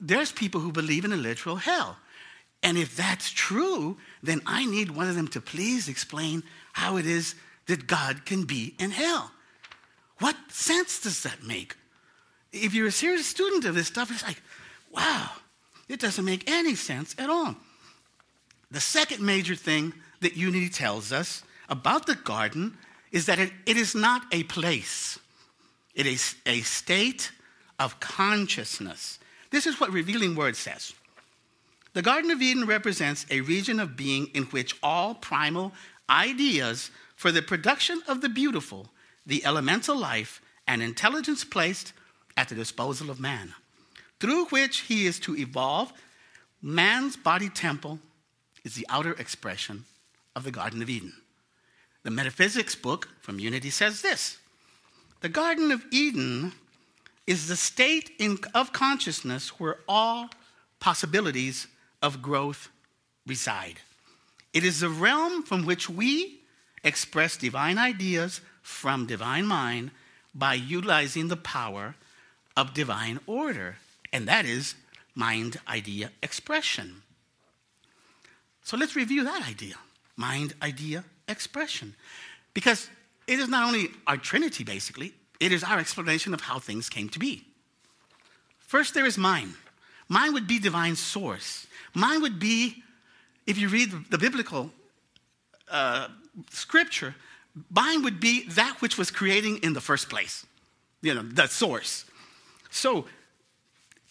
there's 0.00 0.32
people 0.32 0.60
who 0.60 0.72
believe 0.72 1.04
in 1.04 1.12
a 1.12 1.16
literal 1.16 1.56
hell. 1.56 1.96
And 2.62 2.76
if 2.76 2.96
that's 2.96 3.30
true, 3.30 3.96
then 4.22 4.40
I 4.44 4.66
need 4.66 4.90
one 4.90 5.08
of 5.08 5.14
them 5.14 5.28
to 5.28 5.40
please 5.40 5.88
explain 5.88 6.42
how 6.72 6.96
it 6.96 7.06
is 7.06 7.34
that 7.66 7.86
God 7.86 8.24
can 8.26 8.44
be 8.44 8.74
in 8.78 8.90
hell. 8.90 9.30
What 10.18 10.36
sense 10.48 11.00
does 11.00 11.22
that 11.22 11.44
make? 11.44 11.76
If 12.52 12.74
you're 12.74 12.88
a 12.88 12.92
serious 12.92 13.26
student 13.26 13.64
of 13.64 13.74
this 13.74 13.86
stuff, 13.86 14.10
it's 14.10 14.24
like, 14.24 14.42
wow, 14.90 15.30
it 15.88 16.00
doesn't 16.00 16.24
make 16.24 16.50
any 16.50 16.74
sense 16.74 17.14
at 17.18 17.30
all. 17.30 17.54
The 18.70 18.80
second 18.80 19.24
major 19.24 19.54
thing 19.54 19.94
that 20.20 20.36
Unity 20.36 20.68
tells 20.68 21.12
us 21.12 21.44
about 21.68 22.06
the 22.06 22.16
garden 22.16 22.76
is 23.12 23.26
that 23.26 23.38
it, 23.38 23.52
it 23.66 23.76
is 23.76 23.94
not 23.94 24.22
a 24.32 24.42
place, 24.44 25.18
it 25.94 26.06
is 26.06 26.36
a 26.46 26.60
state 26.60 27.32
of 27.78 28.00
consciousness. 28.00 29.18
This 29.50 29.66
is 29.66 29.80
what 29.80 29.92
Revealing 29.92 30.34
Word 30.34 30.56
says. 30.56 30.92
The 31.94 32.02
Garden 32.02 32.30
of 32.30 32.42
Eden 32.42 32.66
represents 32.66 33.26
a 33.30 33.40
region 33.40 33.80
of 33.80 33.96
being 33.96 34.26
in 34.34 34.44
which 34.44 34.76
all 34.82 35.14
primal 35.14 35.72
ideas 36.08 36.90
for 37.16 37.32
the 37.32 37.42
production 37.42 38.02
of 38.06 38.20
the 38.20 38.28
beautiful, 38.28 38.90
the 39.26 39.44
elemental 39.44 39.96
life, 39.96 40.40
and 40.66 40.82
intelligence 40.82 41.44
placed 41.44 41.92
at 42.36 42.48
the 42.48 42.54
disposal 42.54 43.10
of 43.10 43.18
man, 43.18 43.54
through 44.20 44.44
which 44.46 44.80
he 44.80 45.06
is 45.06 45.18
to 45.20 45.36
evolve 45.36 45.92
man's 46.62 47.16
body 47.16 47.48
temple 47.48 47.98
is 48.64 48.74
the 48.74 48.86
outer 48.88 49.12
expression 49.12 49.84
of 50.36 50.44
the 50.44 50.50
Garden 50.50 50.82
of 50.82 50.90
Eden. 50.90 51.12
The 52.08 52.14
metaphysics 52.14 52.74
book 52.74 53.10
from 53.20 53.38
Unity 53.38 53.68
says 53.68 54.00
this 54.00 54.38
The 55.20 55.28
Garden 55.28 55.70
of 55.70 55.84
Eden 55.90 56.54
is 57.26 57.48
the 57.48 57.54
state 57.54 58.12
in, 58.18 58.38
of 58.54 58.72
consciousness 58.72 59.60
where 59.60 59.80
all 59.86 60.30
possibilities 60.80 61.66
of 62.00 62.22
growth 62.22 62.70
reside. 63.26 63.80
It 64.54 64.64
is 64.64 64.80
the 64.80 64.88
realm 64.88 65.42
from 65.42 65.66
which 65.66 65.90
we 65.90 66.40
express 66.82 67.36
divine 67.36 67.76
ideas 67.76 68.40
from 68.62 69.04
divine 69.04 69.44
mind 69.44 69.90
by 70.34 70.54
utilizing 70.54 71.28
the 71.28 71.36
power 71.36 71.94
of 72.56 72.72
divine 72.72 73.20
order, 73.26 73.76
and 74.14 74.26
that 74.26 74.46
is 74.46 74.76
mind 75.14 75.60
idea 75.68 76.10
expression. 76.22 77.02
So 78.64 78.78
let's 78.78 78.96
review 78.96 79.24
that 79.24 79.46
idea 79.46 79.74
mind 80.16 80.54
idea 80.62 81.04
expression. 81.28 81.94
Because 82.54 82.90
it 83.26 83.38
is 83.38 83.48
not 83.48 83.66
only 83.66 83.88
our 84.06 84.16
Trinity, 84.16 84.64
basically, 84.64 85.12
it 85.38 85.52
is 85.52 85.62
our 85.62 85.78
explanation 85.78 86.34
of 86.34 86.40
how 86.40 86.58
things 86.58 86.88
came 86.88 87.08
to 87.10 87.18
be. 87.18 87.44
First, 88.58 88.94
there 88.94 89.06
is 89.06 89.16
mind. 89.16 89.54
Mind 90.08 90.34
would 90.34 90.46
be 90.46 90.58
divine 90.58 90.96
source. 90.96 91.66
Mind 91.94 92.22
would 92.22 92.38
be, 92.38 92.82
if 93.46 93.58
you 93.58 93.68
read 93.68 93.92
the 94.10 94.18
biblical 94.18 94.70
uh, 95.70 96.08
scripture, 96.50 97.14
mind 97.70 98.04
would 98.04 98.20
be 98.20 98.48
that 98.48 98.80
which 98.80 98.98
was 98.98 99.10
creating 99.10 99.58
in 99.58 99.72
the 99.72 99.80
first 99.80 100.08
place, 100.08 100.46
you 101.02 101.14
know, 101.14 101.22
the 101.22 101.46
source. 101.46 102.04
So, 102.70 103.06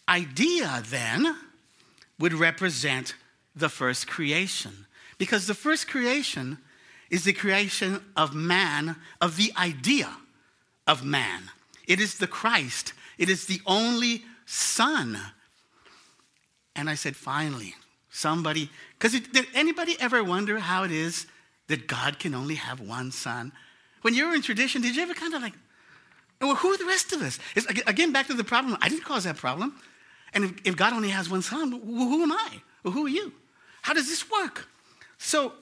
idea 0.08 0.82
then 0.86 1.36
would 2.20 2.34
represent 2.34 3.16
the 3.56 3.70
first 3.70 4.08
creation. 4.08 4.86
Because 5.18 5.48
the 5.48 5.54
first 5.54 5.88
creation 5.88 6.58
is 7.10 7.24
the 7.24 7.34
creation 7.34 8.02
of 8.16 8.34
man, 8.34 8.96
of 9.22 9.38
the 9.38 9.52
idea 9.58 10.10
of 10.86 11.04
man. 11.04 11.44
It 11.88 12.00
is 12.00 12.18
the 12.18 12.28
Christ, 12.28 12.94
it 13.18 13.30
is 13.30 13.46
the 13.46 13.62
only 13.66 14.24
Son. 14.46 15.20
And 16.76 16.90
I 16.90 16.96
said, 16.96 17.16
finally, 17.16 17.76
somebody, 18.10 18.70
because 18.98 19.20
did 19.20 19.48
anybody 19.54 19.98
ever 20.00 20.24
wonder 20.24 20.60
how 20.60 20.84
it 20.84 20.92
is 20.92 21.26
that 21.68 21.88
God 21.88 22.20
can 22.20 22.34
only 22.34 22.56
have 22.56 22.80
one 22.80 23.12
Son? 23.12 23.52
When 24.04 24.14
you 24.14 24.28
were 24.28 24.36
in 24.36 24.42
tradition, 24.42 24.82
did 24.82 24.96
you 24.96 25.02
ever 25.02 25.14
kind 25.14 25.34
of 25.34 25.42
like, 25.42 25.54
well, 26.40 26.56
who 26.56 26.72
are 26.72 26.78
the 26.78 26.86
rest 26.86 27.14
of 27.14 27.22
us? 27.22 27.40
It's, 27.56 27.66
again, 27.88 28.14
back 28.14 28.28
to 28.28 28.34
the 28.34 28.44
problem. 28.44 28.78
I 28.82 28.90
didn't 28.90 29.06
cause 29.06 29.24
that 29.24 29.38
problem. 29.38 29.76
And 30.34 30.44
if, 30.46 30.52
if 30.66 30.76
God 30.78 30.94
only 30.94 31.10
has 31.10 31.30
one 31.30 31.42
son, 31.42 31.72
who 31.72 32.24
am 32.24 32.32
I? 32.32 32.62
Who 32.84 33.06
are 33.06 33.10
you? 33.10 33.34
How 33.82 33.94
does 33.94 34.08
this 34.08 34.30
work? 34.30 34.68
So, 35.18 35.54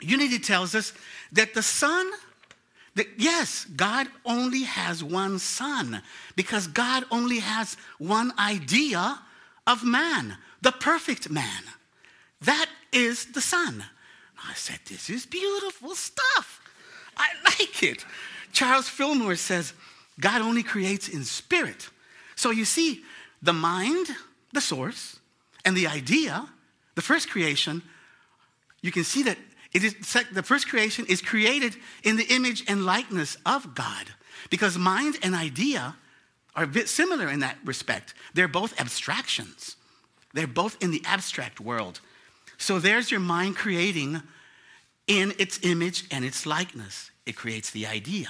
Unity 0.00 0.38
tells 0.38 0.74
us 0.74 0.92
that 1.32 1.54
the 1.54 1.62
Son, 1.62 2.10
that 2.94 3.06
yes, 3.16 3.64
God 3.76 4.08
only 4.24 4.62
has 4.62 5.02
one 5.02 5.38
Son 5.38 6.02
because 6.34 6.66
God 6.66 7.04
only 7.10 7.38
has 7.38 7.76
one 7.98 8.32
idea 8.38 9.18
of 9.66 9.84
man, 9.84 10.36
the 10.62 10.72
perfect 10.72 11.30
man. 11.30 11.62
That 12.42 12.68
is 12.92 13.26
the 13.26 13.40
Son. 13.40 13.84
I 14.48 14.54
said, 14.54 14.80
This 14.86 15.10
is 15.10 15.26
beautiful 15.26 15.94
stuff. 15.94 16.60
I 17.16 17.28
like 17.44 17.82
it. 17.82 18.04
Charles 18.52 18.88
Fillmore 18.88 19.36
says, 19.36 19.72
God 20.20 20.40
only 20.40 20.62
creates 20.62 21.08
in 21.08 21.24
spirit. 21.24 21.88
So 22.36 22.50
you 22.50 22.64
see, 22.64 23.02
the 23.42 23.52
mind, 23.52 24.08
the 24.52 24.60
source, 24.60 25.18
and 25.64 25.76
the 25.76 25.86
idea, 25.86 26.46
the 26.94 27.02
first 27.02 27.28
creation, 27.28 27.82
you 28.80 28.92
can 28.92 29.04
see 29.04 29.22
that 29.24 29.38
it 29.72 29.84
is, 29.84 29.94
the 30.32 30.42
first 30.42 30.68
creation 30.68 31.06
is 31.08 31.20
created 31.20 31.76
in 32.02 32.16
the 32.16 32.26
image 32.34 32.64
and 32.68 32.86
likeness 32.86 33.36
of 33.44 33.74
God. 33.74 34.06
Because 34.50 34.78
mind 34.78 35.16
and 35.22 35.34
idea 35.34 35.96
are 36.54 36.64
a 36.64 36.68
bit 36.68 36.88
similar 36.88 37.28
in 37.28 37.40
that 37.40 37.58
respect. 37.64 38.14
They're 38.34 38.48
both 38.48 38.80
abstractions, 38.80 39.76
they're 40.32 40.46
both 40.46 40.82
in 40.82 40.90
the 40.90 41.02
abstract 41.04 41.60
world. 41.60 42.00
So 42.58 42.78
there's 42.78 43.10
your 43.10 43.20
mind 43.20 43.56
creating 43.56 44.22
in 45.06 45.34
its 45.38 45.60
image 45.62 46.04
and 46.10 46.24
its 46.24 46.46
likeness. 46.46 47.10
It 47.26 47.36
creates 47.36 47.70
the 47.70 47.86
idea. 47.86 48.28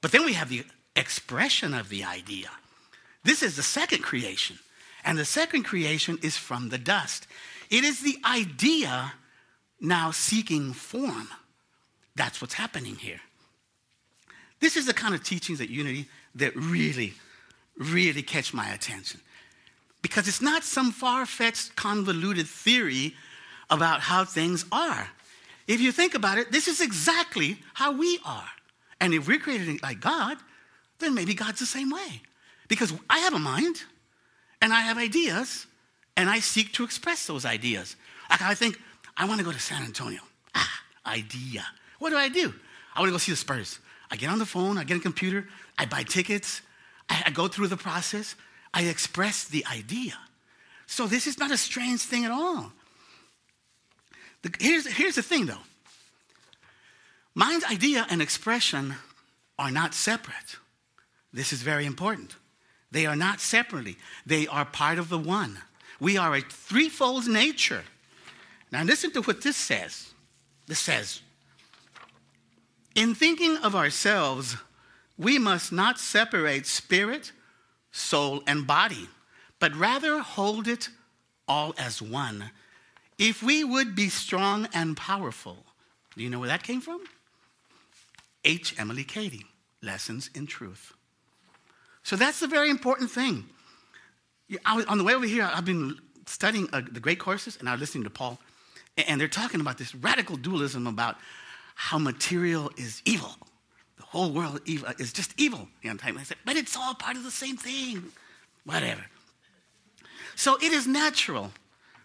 But 0.00 0.12
then 0.12 0.24
we 0.24 0.34
have 0.34 0.48
the 0.48 0.64
expression 0.94 1.74
of 1.74 1.88
the 1.88 2.04
idea. 2.04 2.48
This 3.24 3.42
is 3.42 3.56
the 3.56 3.62
second 3.62 4.02
creation. 4.02 4.58
And 5.04 5.18
the 5.18 5.24
second 5.24 5.64
creation 5.64 6.18
is 6.22 6.36
from 6.36 6.68
the 6.68 6.78
dust. 6.78 7.26
It 7.70 7.84
is 7.84 8.00
the 8.00 8.18
idea 8.24 9.12
now 9.84 10.10
seeking 10.10 10.72
form. 10.72 11.28
That's 12.16 12.40
what's 12.40 12.54
happening 12.54 12.96
here. 12.96 13.20
This 14.60 14.76
is 14.76 14.86
the 14.86 14.94
kind 14.94 15.14
of 15.14 15.22
teachings 15.22 15.60
at 15.60 15.68
Unity 15.68 16.06
that 16.36 16.56
really, 16.56 17.12
really 17.76 18.22
catch 18.22 18.54
my 18.54 18.70
attention. 18.70 19.20
Because 20.00 20.28
it's 20.28 20.42
not 20.42 20.64
some 20.64 20.90
far 20.90 21.26
fetched, 21.26 21.76
convoluted 21.76 22.46
theory 22.46 23.14
about 23.70 24.00
how 24.00 24.24
things 24.24 24.64
are. 24.72 25.08
If 25.66 25.80
you 25.80 25.92
think 25.92 26.14
about 26.14 26.38
it, 26.38 26.52
this 26.52 26.68
is 26.68 26.80
exactly 26.80 27.58
how 27.72 27.92
we 27.92 28.18
are. 28.24 28.48
And 29.00 29.14
if 29.14 29.26
we're 29.26 29.38
created 29.38 29.82
like 29.82 30.00
God, 30.00 30.36
then 30.98 31.14
maybe 31.14 31.34
God's 31.34 31.60
the 31.60 31.66
same 31.66 31.90
way. 31.90 32.22
Because 32.68 32.92
I 33.10 33.18
have 33.20 33.34
a 33.34 33.38
mind 33.38 33.82
and 34.62 34.72
I 34.72 34.80
have 34.82 34.98
ideas 34.98 35.66
and 36.16 36.30
I 36.30 36.40
seek 36.40 36.72
to 36.74 36.84
express 36.84 37.26
those 37.26 37.44
ideas. 37.44 37.96
I 38.30 38.54
think, 38.54 38.78
I 39.16 39.26
want 39.26 39.38
to 39.38 39.44
go 39.44 39.52
to 39.52 39.60
San 39.60 39.82
Antonio. 39.82 40.20
Ah, 40.54 40.82
idea. 41.06 41.64
What 41.98 42.10
do 42.10 42.16
I 42.16 42.28
do? 42.28 42.52
I 42.94 43.00
want 43.00 43.08
to 43.08 43.12
go 43.12 43.18
see 43.18 43.32
the 43.32 43.36
Spurs. 43.36 43.78
I 44.10 44.16
get 44.16 44.30
on 44.30 44.38
the 44.38 44.46
phone, 44.46 44.78
I 44.78 44.84
get 44.84 44.96
a 44.96 45.00
computer, 45.00 45.48
I 45.78 45.86
buy 45.86 46.02
tickets, 46.02 46.62
I, 47.08 47.24
I 47.26 47.30
go 47.30 47.48
through 47.48 47.68
the 47.68 47.76
process, 47.76 48.36
I 48.72 48.84
express 48.84 49.44
the 49.44 49.64
idea. 49.66 50.14
So 50.86 51.06
this 51.06 51.26
is 51.26 51.38
not 51.38 51.50
a 51.50 51.56
strange 51.56 52.00
thing 52.00 52.24
at 52.24 52.30
all. 52.30 52.72
The, 54.42 54.54
here's, 54.60 54.86
here's 54.86 55.14
the 55.14 55.22
thing 55.22 55.46
though 55.46 55.62
mind, 57.34 57.64
idea, 57.64 58.06
and 58.08 58.22
expression 58.22 58.94
are 59.58 59.70
not 59.70 59.94
separate. 59.94 60.58
This 61.32 61.52
is 61.52 61.62
very 61.62 61.86
important. 61.86 62.36
They 62.92 63.06
are 63.06 63.16
not 63.16 63.40
separately, 63.40 63.96
they 64.24 64.46
are 64.46 64.64
part 64.64 64.98
of 64.98 65.08
the 65.08 65.18
one. 65.18 65.58
We 65.98 66.16
are 66.16 66.34
a 66.34 66.40
threefold 66.40 67.26
nature. 67.26 67.82
Now, 68.74 68.82
listen 68.82 69.12
to 69.12 69.22
what 69.22 69.40
this 69.40 69.56
says. 69.56 70.12
This 70.66 70.80
says, 70.80 71.20
In 72.96 73.14
thinking 73.14 73.56
of 73.58 73.76
ourselves, 73.76 74.56
we 75.16 75.38
must 75.38 75.70
not 75.70 76.00
separate 76.00 76.66
spirit, 76.66 77.30
soul, 77.92 78.42
and 78.48 78.66
body, 78.66 79.06
but 79.60 79.76
rather 79.76 80.18
hold 80.18 80.66
it 80.66 80.88
all 81.46 81.72
as 81.78 82.02
one. 82.02 82.50
If 83.16 83.44
we 83.44 83.62
would 83.62 83.94
be 83.94 84.08
strong 84.08 84.66
and 84.74 84.96
powerful, 84.96 85.58
do 86.16 86.24
you 86.24 86.28
know 86.28 86.40
where 86.40 86.48
that 86.48 86.64
came 86.64 86.80
from? 86.80 87.00
H. 88.44 88.74
Emily 88.76 89.04
Cady, 89.04 89.46
Lessons 89.82 90.30
in 90.34 90.48
Truth. 90.48 90.94
So 92.02 92.16
that's 92.16 92.40
the 92.40 92.48
very 92.48 92.70
important 92.70 93.12
thing. 93.12 93.44
Was, 94.74 94.84
on 94.86 94.98
the 94.98 95.04
way 95.04 95.14
over 95.14 95.26
here, 95.26 95.48
I've 95.54 95.64
been 95.64 95.96
studying 96.26 96.68
uh, 96.72 96.82
the 96.90 96.98
great 96.98 97.20
courses 97.20 97.56
and 97.60 97.68
I 97.68 97.72
was 97.72 97.80
listening 97.80 98.02
to 98.02 98.10
Paul, 98.10 98.40
and 98.96 99.20
they're 99.20 99.28
talking 99.28 99.60
about 99.60 99.78
this 99.78 99.94
radical 99.94 100.36
dualism 100.36 100.86
about 100.86 101.16
how 101.74 101.98
material 101.98 102.70
is 102.76 103.02
evil. 103.04 103.36
The 103.96 104.04
whole 104.04 104.30
world 104.30 104.60
uh, 104.66 104.92
is 104.98 105.12
just 105.12 105.34
evil. 105.38 105.68
You 105.82 105.92
know, 105.92 105.98
I 106.02 106.22
said, 106.22 106.36
but 106.44 106.56
it's 106.56 106.76
all 106.76 106.94
part 106.94 107.16
of 107.16 107.24
the 107.24 107.30
same 107.30 107.56
thing. 107.56 108.04
Whatever. 108.64 109.04
So 110.36 110.56
it 110.56 110.72
is 110.72 110.86
natural 110.86 111.52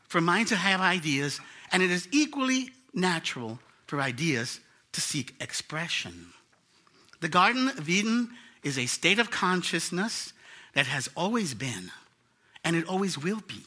for 0.07 0.21
mind 0.21 0.47
to 0.47 0.55
have 0.55 0.81
ideas, 0.81 1.39
and 1.71 1.83
it 1.83 1.91
is 1.91 2.07
equally 2.11 2.71
natural 2.93 3.59
for 3.85 4.01
ideas 4.01 4.59
to 4.93 5.01
seek 5.01 5.35
expression. 5.39 6.27
The 7.21 7.29
Garden 7.29 7.69
of 7.69 7.87
Eden 7.89 8.29
is 8.63 8.77
a 8.77 8.87
state 8.87 9.19
of 9.19 9.29
consciousness 9.29 10.33
that 10.73 10.87
has 10.87 11.09
always 11.15 11.53
been, 11.53 11.91
and 12.63 12.75
it 12.75 12.87
always 12.87 13.17
will 13.17 13.41
be. 13.47 13.63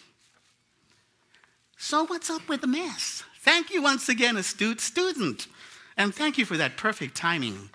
So, 1.85 2.05
what's 2.05 2.31
up 2.31 2.49
with 2.49 2.61
the 2.61 2.69
mess? 2.69 3.25
Thank 3.41 3.73
you 3.73 3.83
once 3.83 4.09
again, 4.09 4.37
astute 4.37 4.81
student. 4.81 5.49
And 5.97 6.15
thank 6.15 6.39
you 6.39 6.45
for 6.45 6.57
that 6.57 6.77
perfect 6.77 7.17
timing. 7.17 7.71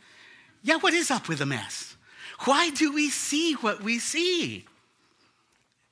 Yeah, 0.64 0.78
what 0.78 0.94
is 0.94 1.12
up 1.12 1.28
with 1.28 1.40
the 1.40 1.46
mess? 1.46 1.98
Why 2.46 2.70
do 2.70 2.94
we 2.94 3.10
see 3.10 3.56
what 3.56 3.84
we 3.84 4.00
see? 4.00 4.64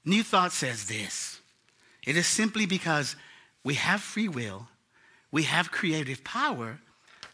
New 0.06 0.24
Thought 0.24 0.54
says 0.54 0.88
this 0.88 1.42
it 2.06 2.16
is 2.16 2.26
simply 2.26 2.66
because 2.66 3.18
we 3.66 3.74
have 3.74 4.00
free 4.00 4.30
will, 4.30 4.70
we 5.30 5.44
have 5.44 5.74
creative 5.74 6.24
power, 6.24 6.80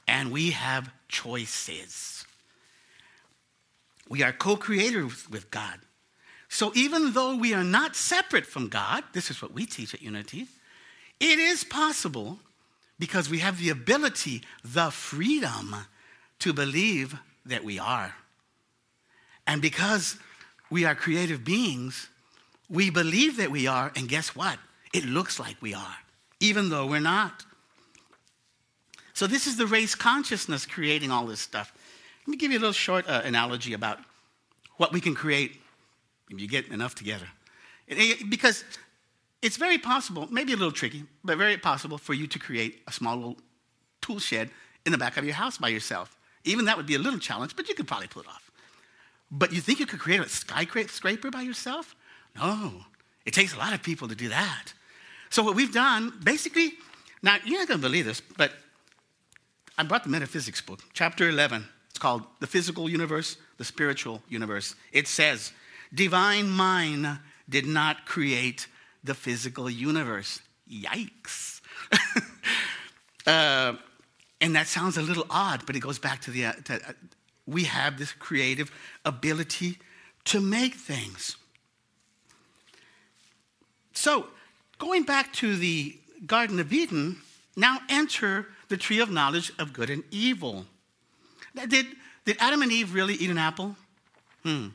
and 0.08 0.32
we 0.32 0.50
have 0.50 0.90
choices. 1.08 2.26
We 4.10 4.24
are 4.24 4.34
co 4.34 4.56
creators 4.56 5.30
with 5.30 5.52
God. 5.52 5.78
So 6.50 6.72
even 6.74 7.14
though 7.14 7.36
we 7.36 7.54
are 7.54 7.64
not 7.64 7.96
separate 7.96 8.48
from 8.48 8.68
God, 8.68 9.04
this 9.14 9.30
is 9.30 9.44
what 9.44 9.54
we 9.54 9.68
teach 9.68 9.94
at 9.94 10.02
Unity, 10.02 10.48
it 11.22 11.40
is 11.40 11.64
possible 11.64 12.40
because 13.00 13.30
we 13.30 13.40
have 13.40 13.60
the 13.60 13.70
ability, 13.70 14.42
the 14.64 14.90
freedom 14.90 15.76
to 16.40 16.52
believe 16.52 17.16
that 17.46 17.64
we 17.64 17.80
are. 17.80 18.16
And 19.46 19.62
because 19.62 20.18
we 20.72 20.84
are 20.84 20.96
creative 20.96 21.44
beings, 21.44 22.10
we 22.70 22.90
believe 22.90 23.38
that 23.38 23.52
we 23.52 23.68
are, 23.68 23.92
and 23.96 24.10
guess 24.10 24.36
what? 24.36 24.58
It 24.94 25.06
looks 25.06 25.40
like 25.40 25.62
we 25.62 25.74
are, 25.74 25.98
even 26.40 26.70
though 26.70 26.88
we're 26.88 27.00
not. 27.00 27.46
So, 29.14 29.28
this 29.28 29.46
is 29.46 29.58
the 29.58 29.68
race 29.68 29.94
consciousness 29.94 30.66
creating 30.66 31.12
all 31.12 31.26
this 31.28 31.40
stuff. 31.40 31.74
Let 32.26 32.32
me 32.32 32.38
give 32.38 32.52
you 32.52 32.58
a 32.58 32.62
little 32.62 32.74
short 32.74 33.08
uh, 33.08 33.22
analogy 33.24 33.74
about 33.74 34.00
what 34.78 34.92
we 34.92 35.02
can 35.02 35.14
create 35.14 35.62
if 36.30 36.40
you 36.40 36.48
get 36.48 36.70
enough 36.70 36.96
together. 36.96 37.28
Because 38.30 38.64
it's 39.42 39.58
very 39.58 39.78
possible, 39.78 40.28
maybe 40.32 40.54
a 40.54 40.56
little 40.56 40.72
tricky, 40.72 41.04
but 41.24 41.38
very 41.38 41.58
possible 41.58 41.98
for 41.98 42.14
you 42.14 42.28
to 42.28 42.40
create 42.40 42.82
a 42.88 42.92
small 42.92 43.16
little 43.16 43.38
tool 44.02 44.20
shed 44.20 44.50
in 44.86 44.92
the 44.92 44.98
back 44.98 45.18
of 45.18 45.26
your 45.26 45.34
house 45.34 45.58
by 45.58 45.70
yourself. 45.70 46.18
Even 46.44 46.66
that 46.66 46.78
would 46.78 46.86
be 46.86 46.96
a 46.96 47.00
little 47.00 47.20
challenge, 47.20 47.56
but 47.56 47.68
you 47.70 47.76
could 47.76 47.88
probably 47.88 48.08
pull 48.08 48.24
it 48.24 48.28
off. 48.28 48.52
But 49.32 49.54
you 49.54 49.62
think 49.62 49.80
you 49.80 49.86
could 49.86 50.00
create 50.00 50.22
a 50.22 50.30
skyscraper 50.30 51.32
by 51.32 51.42
yourself? 51.42 51.96
No, 52.36 52.86
it 53.26 53.34
takes 53.34 53.54
a 53.54 53.58
lot 53.58 53.74
of 53.74 53.82
people 53.84 54.08
to 54.08 54.16
do 54.16 54.30
that. 54.30 54.74
So, 55.30 55.44
what 55.44 55.56
we've 55.56 55.74
done, 55.74 56.14
basically, 56.24 56.74
now 57.22 57.38
you're 57.46 57.60
not 57.60 57.68
going 57.68 57.80
to 57.80 57.88
believe 57.88 58.06
this, 58.06 58.22
but 58.22 58.52
I 59.78 59.84
brought 59.84 60.04
the 60.04 60.10
metaphysics 60.10 60.62
book, 60.62 60.82
chapter 60.94 61.30
11. 61.30 61.66
It's 61.90 62.00
called 62.00 62.24
The 62.40 62.48
Physical 62.48 62.90
Universe, 62.90 63.38
the 63.58 63.64
Spiritual 63.64 64.22
Universe. 64.28 64.76
It 64.92 65.08
says, 65.08 65.54
Divine 65.94 66.50
mind 66.50 67.20
did 67.50 67.66
not 67.66 68.06
create 68.06 68.68
the 69.04 69.14
physical 69.14 69.70
universe. 69.70 70.42
Yikes. 70.70 71.62
uh, 73.28 73.74
and 74.40 74.56
that 74.56 74.68
sounds 74.68 74.98
a 74.98 75.02
little 75.02 75.26
odd, 75.30 75.66
but 75.66 75.76
it 75.76 75.80
goes 75.80 76.00
back 76.00 76.22
to 76.22 76.32
the, 76.32 76.46
uh, 76.46 76.54
to, 76.66 76.76
uh, 76.76 76.94
we 77.46 77.66
have 77.66 77.98
this 77.98 78.12
creative 78.12 78.72
ability 79.06 79.78
to 80.26 80.40
make 80.40 80.76
things. 80.76 81.38
So, 83.94 84.28
going 84.78 85.04
back 85.04 85.34
to 85.34 85.56
the 85.56 85.98
Garden 86.26 86.60
of 86.60 86.72
Eden, 86.72 87.18
now 87.56 87.80
enter 87.90 88.48
the 88.70 88.78
tree 88.78 89.00
of 89.00 89.12
knowledge 89.12 89.52
of 89.60 89.74
good 89.74 89.90
and 89.90 90.04
evil. 90.12 90.66
Did, 91.68 91.86
did 92.26 92.38
Adam 92.40 92.62
and 92.62 92.72
Eve 92.72 92.94
really 92.94 93.16
eat 93.16 93.30
an 93.30 93.38
apple? 93.38 93.76
Hmm. 94.44 94.68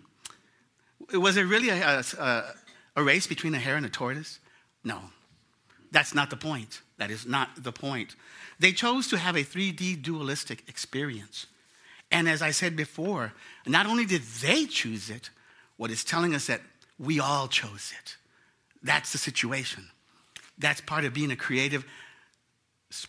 Was 1.15 1.37
it 1.37 1.43
really 1.43 1.71
a, 1.71 1.99
a, 1.99 2.05
a 2.23 2.55
race 3.03 3.27
between 3.27 3.55
a 3.55 3.59
hare 3.59 3.77
and 3.77 3.87
a 3.87 3.91
tortoise? 3.91 4.39
No. 4.85 5.01
That's 5.91 6.15
not 6.15 6.31
the 6.31 6.37
point. 6.37 6.81
That 6.99 7.11
is 7.11 7.27
not 7.27 7.63
the 7.63 7.73
point. 7.73 8.17
They 8.59 8.73
chose 8.73 9.09
to 9.09 9.19
have 9.19 9.37
a 9.37 9.45
3D 9.45 10.03
dualistic 10.03 10.69
experience. 10.69 11.47
And 12.11 12.29
as 12.29 12.43
I 12.43 12.51
said 12.51 12.77
before, 12.77 13.33
not 13.67 13.87
only 13.87 14.07
did 14.07 14.23
they 14.23 14.67
choose 14.67 15.11
it, 15.11 15.31
what 15.77 15.91
is 15.91 16.05
telling 16.05 16.35
us 16.35 16.47
that 16.47 16.63
we 16.99 17.21
all 17.21 17.49
chose 17.49 17.93
it. 17.99 18.17
That's 18.83 19.13
the 19.13 19.19
situation. 19.19 19.89
That's 20.59 20.81
part 20.81 21.05
of 21.05 21.13
being 21.13 21.31
a 21.31 21.37
creative 21.37 21.85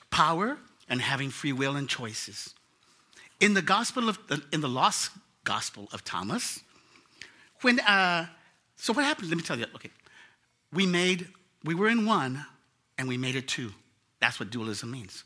power 0.10 0.58
and 0.90 1.02
having 1.02 1.30
free 1.30 1.54
will 1.54 1.76
and 1.76 1.88
choices. 1.88 2.54
In 3.40 3.54
the 3.54 3.62
gospel 3.62 4.10
of 4.10 4.20
in 4.52 4.62
the 4.62 4.68
lost 4.68 5.12
gospel 5.44 5.88
of 5.94 6.04
Thomas, 6.04 6.60
when 7.62 7.80
uh, 7.82 8.28
so 8.78 8.94
what 8.94 9.04
happened? 9.04 9.30
Let 9.30 9.38
me 9.38 9.44
tell 9.44 9.60
you. 9.60 9.66
Okay, 9.76 9.92
we 10.72 10.86
made 10.86 11.28
we 11.64 11.76
were 11.76 11.90
in 11.90 12.06
one, 12.06 12.46
and 12.98 13.08
we 13.08 13.18
made 13.18 13.36
it 13.36 13.48
two. 13.48 13.74
That's 14.20 14.40
what 14.40 14.50
dualism 14.50 14.92
means. 14.92 15.24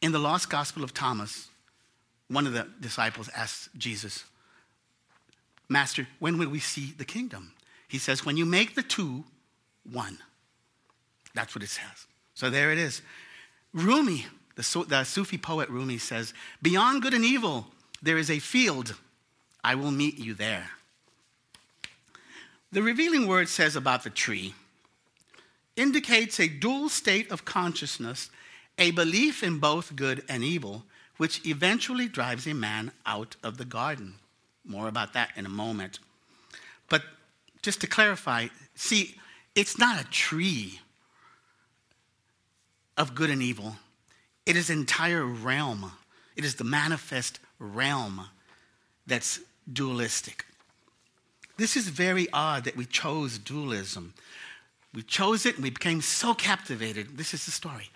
In 0.00 0.12
the 0.12 0.18
lost 0.18 0.50
gospel 0.50 0.82
of 0.82 0.94
Thomas, 0.94 1.48
one 2.28 2.46
of 2.46 2.52
the 2.52 2.66
disciples 2.80 3.28
asked 3.36 3.68
Jesus, 3.76 4.24
Master, 5.68 6.08
when 6.18 6.38
will 6.38 6.48
we 6.48 6.58
see 6.58 6.92
the 6.96 7.04
kingdom? 7.04 7.52
He 7.88 7.98
says, 7.98 8.24
When 8.24 8.36
you 8.36 8.46
make 8.46 8.74
the 8.74 8.82
two 8.82 9.24
one. 9.90 10.18
That's 11.34 11.54
what 11.54 11.62
it 11.62 11.70
says. 11.70 12.06
So 12.34 12.50
there 12.50 12.72
it 12.72 12.78
is. 12.78 13.02
Rumi, 13.72 14.26
the, 14.54 14.84
the 14.88 15.04
Sufi 15.04 15.38
poet 15.38 15.68
Rumi 15.68 15.98
says, 15.98 16.34
Beyond 16.60 17.02
good 17.02 17.14
and 17.14 17.24
evil, 17.24 17.66
there 18.02 18.18
is 18.18 18.30
a 18.30 18.38
field. 18.38 18.94
I 19.64 19.74
will 19.74 19.90
meet 19.90 20.18
you 20.18 20.34
there. 20.34 20.70
The 22.72 22.82
revealing 22.82 23.28
word 23.28 23.50
says 23.50 23.76
about 23.76 24.02
the 24.02 24.10
tree 24.10 24.54
indicates 25.76 26.40
a 26.40 26.48
dual 26.48 26.88
state 26.88 27.30
of 27.30 27.44
consciousness, 27.44 28.30
a 28.78 28.92
belief 28.92 29.42
in 29.42 29.58
both 29.58 29.94
good 29.94 30.24
and 30.26 30.42
evil, 30.42 30.84
which 31.18 31.46
eventually 31.46 32.08
drives 32.08 32.46
a 32.46 32.54
man 32.54 32.90
out 33.04 33.36
of 33.42 33.58
the 33.58 33.66
garden. 33.66 34.14
More 34.64 34.88
about 34.88 35.12
that 35.12 35.30
in 35.36 35.44
a 35.44 35.50
moment. 35.50 35.98
But 36.88 37.02
just 37.60 37.82
to 37.82 37.86
clarify, 37.86 38.48
see, 38.74 39.16
it's 39.54 39.78
not 39.78 40.00
a 40.00 40.08
tree 40.08 40.80
of 42.96 43.14
good 43.14 43.28
and 43.28 43.42
evil, 43.42 43.76
it 44.46 44.56
is 44.56 44.70
entire 44.70 45.24
realm. 45.26 45.92
It 46.36 46.44
is 46.44 46.54
the 46.54 46.64
manifest 46.64 47.38
realm 47.58 48.28
that's 49.06 49.40
dualistic. 49.70 50.46
This 51.56 51.76
is 51.76 51.88
very 51.88 52.28
odd 52.32 52.64
that 52.64 52.76
we 52.76 52.86
chose 52.86 53.38
dualism. 53.38 54.14
We 54.94 55.02
chose 55.02 55.46
it 55.46 55.54
and 55.56 55.64
we 55.64 55.70
became 55.70 56.00
so 56.00 56.34
captivated. 56.34 57.16
This 57.16 57.34
is 57.34 57.44
the 57.44 57.50
story. 57.50 57.90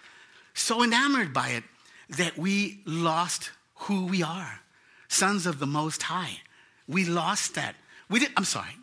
So 0.55 0.83
enamored 0.83 1.33
by 1.33 1.51
it 1.51 1.65
that 2.11 2.39
we 2.39 2.81
lost 2.87 3.51
who 3.75 4.07
we 4.07 4.23
are 4.23 4.61
sons 5.09 5.47
of 5.47 5.59
the 5.59 5.67
Most 5.67 6.03
High. 6.03 6.41
We 6.89 7.05
lost 7.05 7.55
that. 7.55 7.77
We 8.09 8.21
did, 8.21 8.31
I'm 8.37 8.45
sorry, 8.45 8.77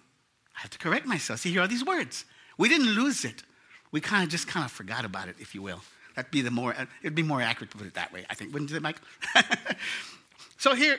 I 0.55 0.61
have 0.61 0.71
to 0.71 0.77
correct 0.77 1.05
myself. 1.05 1.39
See, 1.39 1.51
here 1.51 1.61
are 1.61 1.67
these 1.67 1.85
words. 1.85 2.25
We 2.57 2.69
didn't 2.69 2.93
lose 2.93 3.25
it. 3.25 3.43
We 3.91 4.01
kind 4.01 4.23
of 4.23 4.29
just 4.29 4.47
kind 4.47 4.65
of 4.65 4.71
forgot 4.71 5.05
about 5.05 5.27
it, 5.27 5.35
if 5.39 5.55
you 5.55 5.61
will. 5.61 5.81
That'd 6.15 6.31
be 6.31 6.41
the 6.41 6.51
more, 6.51 6.75
it'd 7.01 7.15
be 7.15 7.23
more 7.23 7.41
accurate 7.41 7.71
to 7.71 7.77
put 7.77 7.87
it 7.87 7.95
that 7.95 8.13
way, 8.13 8.25
I 8.29 8.35
think. 8.35 8.53
Wouldn't 8.53 8.71
it, 8.71 8.81
Mike? 8.81 8.97
so 10.57 10.75
here, 10.75 10.97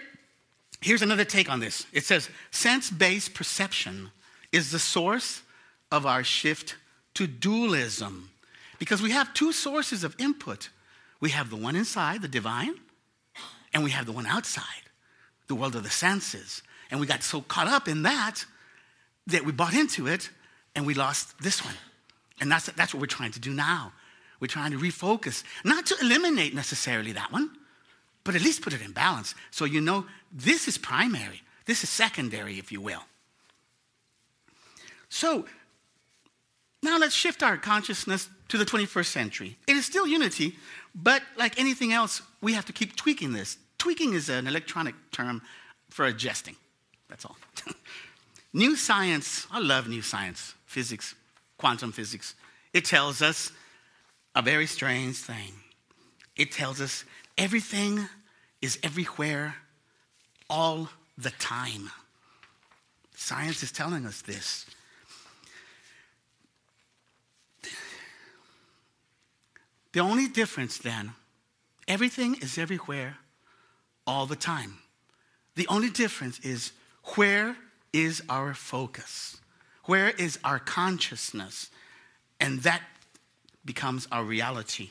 here's 0.85 1.03
another 1.03 1.25
take 1.25 1.51
on 1.51 1.61
this. 1.61 1.87
It 1.93 2.05
says, 2.05 2.29
sense-based 2.51 3.33
perception 3.33 4.11
is 4.53 4.71
the 4.71 4.79
source 4.79 5.43
of 5.91 6.05
our 6.05 6.23
shift 6.23 6.77
to 7.15 7.27
dualism. 7.27 8.31
Because 8.79 9.01
we 9.01 9.11
have 9.13 9.33
two 9.33 9.53
sources 9.53 10.05
of 10.05 10.15
input. 10.19 10.69
We 11.21 11.31
have 11.31 11.49
the 11.49 11.57
one 11.57 11.75
inside, 11.75 12.21
the 12.21 12.29
divine, 12.29 12.75
and 13.73 13.83
we 13.83 13.93
have 13.93 14.05
the 14.05 14.13
one 14.13 14.27
outside, 14.27 14.65
the 15.47 15.55
world 15.55 15.75
of 15.75 15.85
the 15.85 15.91
senses. 15.91 16.63
And 16.91 17.01
we 17.01 17.07
got 17.07 17.23
so 17.23 17.41
caught 17.41 17.67
up 17.67 17.89
in 17.89 18.03
that 18.03 18.45
that 19.29 19.47
we 19.47 19.53
bought 19.53 19.73
into 19.73 20.07
it 20.07 20.29
and 20.77 20.87
we 20.87 20.93
lost 20.93 21.39
this 21.41 21.65
one. 21.65 21.75
And 22.43 22.53
that's, 22.53 22.67
that's 22.67 22.93
what 22.93 23.01
we're 23.01 23.07
trying 23.07 23.33
to 23.33 23.41
do 23.41 23.55
now. 23.55 23.93
We're 24.39 24.49
trying 24.49 24.73
to 24.73 24.79
refocus, 24.79 25.45
not 25.65 25.87
to 25.87 25.97
eliminate 26.03 26.55
necessarily 26.55 27.13
that 27.13 27.33
one, 27.33 27.51
but 28.25 28.35
at 28.35 28.43
least 28.43 28.63
put 28.63 28.73
it 28.73 28.83
in 28.83 28.93
balance. 28.93 29.35
So 29.51 29.65
you 29.65 29.81
know 29.81 30.07
this 30.33 30.67
is 30.67 30.79
primary, 30.79 31.43
this 31.67 31.85
is 31.85 31.91
secondary, 31.91 32.59
if 32.59 32.73
you 32.73 32.81
will. 32.81 33.05
So 35.09 35.47
now 36.83 36.99
let's 36.99 37.15
shift 37.15 37.43
our 37.43 37.57
consciousness 37.57 38.29
to 38.49 38.59
the 38.59 38.65
21st 38.65 39.07
century. 39.07 39.57
It 39.67 39.77
is 39.77 39.87
still 39.87 40.07
unity, 40.07 40.57
but 40.95 41.23
like 41.37 41.59
anything 41.59 41.93
else, 41.93 42.23
we 42.41 42.53
have 42.55 42.67
to 42.67 42.73
keep 42.73 42.97
tweaking 42.97 43.33
this. 43.33 43.59
Tweaking 43.79 44.15
is 44.15 44.29
an 44.29 44.47
electronic 44.47 44.95
term 45.13 45.43
for 45.91 46.05
adjusting. 46.07 46.57
That's 47.09 47.25
all. 47.25 47.37
new 48.53 48.77
science, 48.77 49.47
I 49.51 49.61
love 49.61 49.89
new 49.89 50.03
science, 50.03 50.55
physics, 50.67 51.15
quantum 51.59 51.93
physics. 51.93 52.35
It 52.73 52.85
tells 52.85 53.23
us 53.23 53.53
a 54.35 54.43
very 54.43 54.67
strange 54.67 55.17
thing. 55.17 55.53
It 56.37 56.51
tells 56.51 56.81
us 56.81 57.05
everything 57.37 58.09
is 58.61 58.79
everywhere 58.83 59.57
all 60.49 60.89
the 61.19 61.31
time. 61.31 61.91
Science 63.15 63.63
is 63.63 63.73
telling 63.73 64.07
us 64.07 64.23
this. 64.23 64.67
The 69.93 70.01
only 70.01 70.27
difference 70.27 70.79
then, 70.79 71.13
everything 71.87 72.35
is 72.43 72.59
everywhere 72.59 73.19
all 74.07 74.27
the 74.27 74.37
time. 74.37 74.79
The 75.55 75.69
only 75.69 75.91
difference 75.91 76.41
is 76.41 76.73
where 77.15 77.57
is 77.93 78.21
our 78.29 78.55
focus? 78.55 79.37
Where 79.85 80.11
is 80.11 80.39
our 80.43 80.59
consciousness? 80.59 81.71
And 82.41 82.61
that 82.63 82.83
becomes 83.65 84.09
our 84.11 84.25
reality. 84.25 84.91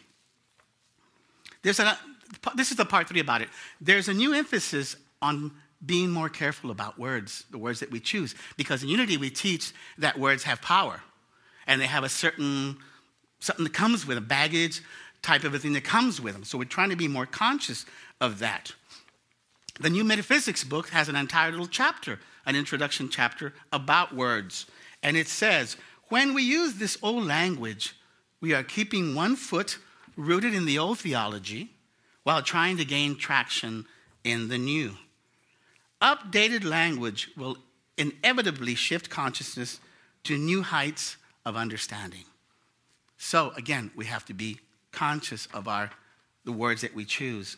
There's 1.64 1.80
a, 1.80 1.98
this 2.56 2.72
is 2.72 2.78
the 2.78 2.86
part 2.86 3.08
three 3.08 3.20
about 3.20 3.42
it. 3.42 3.50
There's 3.82 4.08
a 4.08 4.14
new 4.14 4.34
emphasis 4.34 4.96
on 5.22 5.52
being 5.86 6.10
more 6.10 6.30
careful 6.30 6.72
about 6.72 6.98
words, 6.98 7.46
the 7.52 7.58
words 7.58 7.80
that 7.82 7.92
we 7.92 8.00
choose. 8.00 8.36
Because 8.58 8.84
in 8.84 8.90
unity, 8.90 9.18
we 9.18 9.30
teach 9.30 9.74
that 9.98 10.18
words 10.18 10.44
have 10.44 10.62
power 10.62 11.02
and 11.68 11.82
they 11.82 11.88
have 11.88 12.04
a 12.04 12.10
certain, 12.10 12.78
something 13.40 13.64
that 13.66 13.74
comes 13.74 14.06
with 14.06 14.18
a 14.18 14.22
baggage 14.22 14.82
type 15.22 15.44
of 15.44 15.54
a 15.54 15.60
thing 15.60 15.74
that 15.74 15.84
comes 15.84 16.22
with 16.22 16.34
them. 16.34 16.44
So 16.44 16.58
we're 16.58 16.66
trying 16.66 16.90
to 16.90 16.96
be 16.96 17.08
more 17.08 17.26
conscious 17.26 17.86
of 18.22 18.40
that. 18.40 18.74
The 19.80 19.90
New 19.90 20.04
Metaphysics 20.04 20.64
book 20.64 20.90
has 20.90 21.10
an 21.10 21.16
entire 21.16 21.52
little 21.52 21.68
chapter, 21.68 22.20
an 22.46 22.56
introduction 22.56 23.10
chapter 23.10 23.54
about 23.72 24.16
words. 24.16 24.68
And 25.02 25.18
it 25.18 25.28
says, 25.28 25.78
when 26.10 26.34
we 26.34 26.44
use 26.44 26.76
this 26.76 26.98
old 27.02 27.26
language, 27.26 27.96
we 28.40 28.54
are 28.54 28.64
keeping 28.64 29.16
one 29.16 29.36
foot 29.36 29.78
rooted 30.16 30.54
in 30.54 30.66
the 30.66 30.78
old 30.78 31.00
theology 31.00 31.72
while 32.24 32.42
trying 32.42 32.78
to 32.78 32.86
gain 32.86 33.18
traction 33.18 33.86
in 34.24 34.48
the 34.48 34.58
new. 34.58 34.96
Updated 36.02 36.64
language 36.64 37.30
will 37.38 37.58
inevitably 37.98 38.76
shift 38.76 39.10
consciousness 39.10 39.80
to 40.24 40.38
new 40.38 40.62
heights 40.62 41.18
of 41.46 41.56
understanding. 41.56 42.26
So, 43.18 43.54
again, 43.56 43.92
we 43.96 44.06
have 44.06 44.26
to 44.26 44.34
be 44.34 44.60
conscious 44.92 45.48
of 45.54 45.68
our, 45.68 45.92
the 46.46 46.52
words 46.52 46.82
that 46.82 46.94
we 46.94 47.06
choose. 47.06 47.58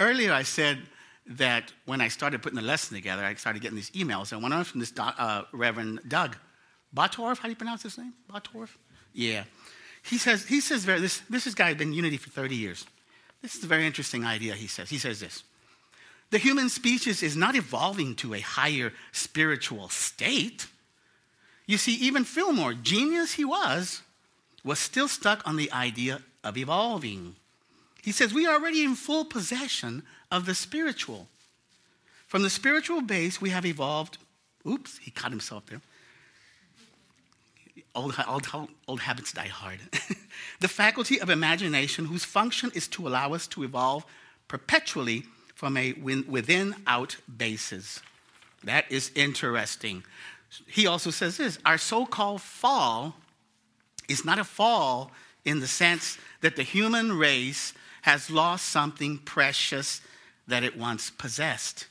Earlier, 0.00 0.32
I 0.32 0.42
said 0.42 0.78
that 1.26 1.72
when 1.84 2.00
I 2.00 2.08
started 2.08 2.42
putting 2.42 2.56
the 2.56 2.62
lesson 2.62 2.96
together, 2.96 3.24
I 3.24 3.34
started 3.34 3.60
getting 3.60 3.76
these 3.76 3.90
emails. 3.90 4.32
And 4.32 4.42
one 4.42 4.52
of 4.52 4.58
them 4.58 4.64
from 4.64 4.80
this 4.80 4.92
uh, 4.96 5.42
Reverend 5.52 6.00
Doug 6.08 6.36
Bottorff. 6.94 7.38
How 7.38 7.44
do 7.44 7.50
you 7.50 7.56
pronounce 7.56 7.82
his 7.82 7.98
name? 7.98 8.14
Bottorff? 8.30 8.70
Yeah. 9.12 9.44
He 10.02 10.16
says, 10.16 10.46
he 10.46 10.60
says 10.60 10.84
very, 10.84 11.00
this, 11.00 11.20
this 11.28 11.52
guy 11.54 11.68
has 11.68 11.76
been 11.76 11.88
in 11.88 11.94
unity 11.94 12.16
for 12.16 12.30
30 12.30 12.54
years. 12.54 12.86
This 13.42 13.54
is 13.54 13.64
a 13.64 13.68
very 13.68 13.86
interesting 13.86 14.24
idea, 14.24 14.54
he 14.54 14.66
says. 14.66 14.90
He 14.90 14.98
says 14.98 15.20
this 15.20 15.44
The 16.30 16.38
human 16.38 16.68
species 16.68 17.22
is 17.22 17.36
not 17.36 17.54
evolving 17.56 18.14
to 18.16 18.34
a 18.34 18.40
higher 18.40 18.92
spiritual 19.12 19.88
state. 19.88 20.66
You 21.66 21.76
see, 21.76 21.94
even 21.94 22.24
Fillmore, 22.24 22.74
genius 22.74 23.34
he 23.34 23.44
was, 23.44 24.02
was 24.64 24.78
still 24.78 25.08
stuck 25.08 25.46
on 25.46 25.56
the 25.56 25.70
idea 25.70 26.22
of 26.42 26.56
evolving. 26.56 27.36
He 28.02 28.12
says, 28.12 28.32
We 28.32 28.46
are 28.46 28.54
already 28.54 28.82
in 28.82 28.94
full 28.94 29.24
possession 29.24 30.02
of 30.30 30.46
the 30.46 30.54
spiritual. 30.54 31.28
From 32.26 32.42
the 32.42 32.50
spiritual 32.50 33.02
base, 33.02 33.40
we 33.40 33.50
have 33.50 33.66
evolved. 33.66 34.18
Oops, 34.66 34.98
he 34.98 35.10
caught 35.10 35.30
himself 35.30 35.66
there 35.66 35.80
old, 37.98 38.14
old, 38.26 38.68
old 38.86 39.00
habits 39.00 39.32
die 39.32 39.48
hard. 39.48 39.80
the 40.60 40.68
faculty 40.68 41.20
of 41.20 41.30
imagination, 41.30 42.06
whose 42.06 42.24
function 42.24 42.70
is 42.74 42.88
to 42.88 43.06
allow 43.06 43.34
us 43.34 43.46
to 43.48 43.62
evolve 43.64 44.04
perpetually 44.48 45.24
from 45.54 45.76
a 45.76 45.92
within 45.92 46.74
out 46.86 47.16
basis. 47.36 48.00
That 48.64 48.90
is 48.90 49.10
interesting. 49.14 50.04
He 50.66 50.86
also 50.86 51.10
says 51.10 51.36
this 51.36 51.58
our 51.64 51.78
so 51.78 52.06
called 52.06 52.42
fall 52.42 53.16
is 54.08 54.24
not 54.24 54.38
a 54.38 54.44
fall 54.44 55.10
in 55.44 55.60
the 55.60 55.66
sense 55.66 56.18
that 56.40 56.56
the 56.56 56.62
human 56.62 57.12
race 57.12 57.74
has 58.02 58.30
lost 58.30 58.66
something 58.66 59.18
precious 59.18 60.00
that 60.46 60.64
it 60.64 60.76
once 60.76 61.10
possessed 61.10 61.86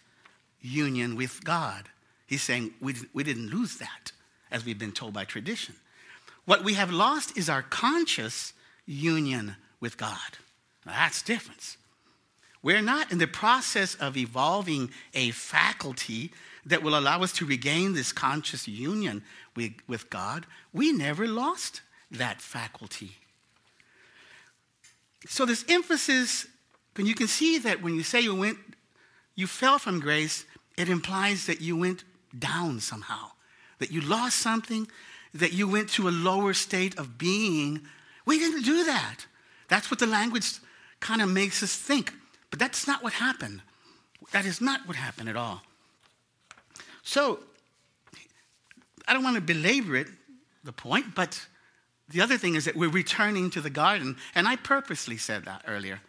union 0.62 1.16
with 1.16 1.44
God. 1.44 1.90
He's 2.26 2.42
saying 2.42 2.74
we, 2.82 2.96
we 3.14 3.24
didn't 3.24 3.50
lose 3.50 3.78
that, 3.78 4.12
as 4.52 4.66
we've 4.66 4.80
been 4.80 4.92
told 4.92 5.14
by 5.14 5.26
tradition. 5.26 5.76
What 6.48 6.64
we 6.64 6.76
have 6.76 6.92
lost 6.92 7.38
is 7.38 7.50
our 7.50 7.62
conscious 7.62 8.54
union 8.86 9.58
with 9.82 9.98
God. 9.98 10.38
Now, 10.86 10.94
that's 10.94 11.22
difference. 11.22 11.76
We're 12.64 12.82
not 12.82 13.12
in 13.12 13.18
the 13.18 13.28
process 13.28 13.96
of 13.96 14.16
evolving 14.16 14.90
a 15.14 15.32
faculty 15.32 16.32
that 16.66 16.82
will 16.82 16.98
allow 16.98 17.22
us 17.22 17.34
to 17.34 17.46
regain 17.46 17.94
this 17.94 18.14
conscious 18.14 18.66
union 18.66 19.24
with, 19.58 19.74
with 19.90 20.10
God. 20.10 20.46
We 20.72 20.94
never 20.94 21.28
lost 21.28 21.82
that 22.12 22.40
faculty. 22.40 23.12
So, 25.28 25.46
this 25.46 25.66
emphasis, 25.68 26.48
when 26.96 27.08
you 27.08 27.14
can 27.14 27.28
see 27.28 27.58
that 27.58 27.82
when 27.82 27.96
you 27.96 28.04
say 28.04 28.22
you 28.22 28.34
went, 28.34 28.58
you 29.36 29.48
fell 29.48 29.80
from 29.80 30.00
grace, 30.00 30.46
it 30.78 30.88
implies 30.88 31.46
that 31.48 31.60
you 31.60 31.76
went 31.76 32.06
down 32.40 32.80
somehow, 32.80 33.32
that 33.80 33.92
you 33.92 34.00
lost 34.00 34.38
something, 34.38 34.88
that 35.34 35.54
you 35.54 35.68
went 35.68 35.90
to 35.90 36.08
a 36.08 36.12
lower 36.12 36.54
state 36.54 36.98
of 36.98 37.18
being. 37.18 37.82
We 38.26 38.40
didn't 38.40 38.64
do 38.64 38.86
that. 38.86 39.26
That's 39.68 39.92
what 39.92 40.00
the 40.00 40.08
language 40.08 40.54
kind 41.00 41.22
of 41.22 41.30
makes 41.30 41.62
us 41.62 41.76
think. 41.76 42.14
But 42.50 42.60
that's 42.60 42.88
not 42.88 43.04
what 43.04 43.14
happened. 43.14 43.62
That 44.32 44.46
is 44.46 44.62
not 44.62 44.88
what 44.88 44.96
happened 44.96 45.30
at 45.30 45.36
all. 45.36 45.62
So, 47.04 47.40
I 49.08 49.14
don't 49.14 49.24
want 49.24 49.36
to 49.36 49.42
belabor 49.42 49.96
it, 49.96 50.08
the 50.64 50.74
point, 50.74 51.16
but 51.16 51.46
the 52.10 52.22
other 52.22 52.38
thing 52.38 52.56
is 52.56 52.66
that 52.66 52.76
we're 52.76 52.90
returning 52.90 53.50
to 53.52 53.62
the 53.62 53.70
garden. 53.70 54.18
And 54.36 54.48
I 54.48 54.56
purposely 54.56 55.18
said 55.18 55.46
that 55.46 55.64
earlier 55.68 56.02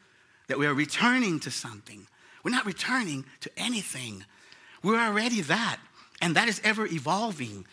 that 0.48 0.59
we 0.59 0.66
are 0.66 0.74
returning 0.74 1.38
to 1.40 1.50
something. 1.50 2.07
We're 2.42 2.50
not 2.50 2.66
returning 2.66 3.26
to 3.40 3.50
anything. 3.57 4.24
We're 4.83 4.98
already 4.98 5.42
that. 5.42 5.78
And 6.20 6.35
that 6.35 6.48
is 6.48 6.61
ever 6.64 6.87
evolving. 6.87 7.66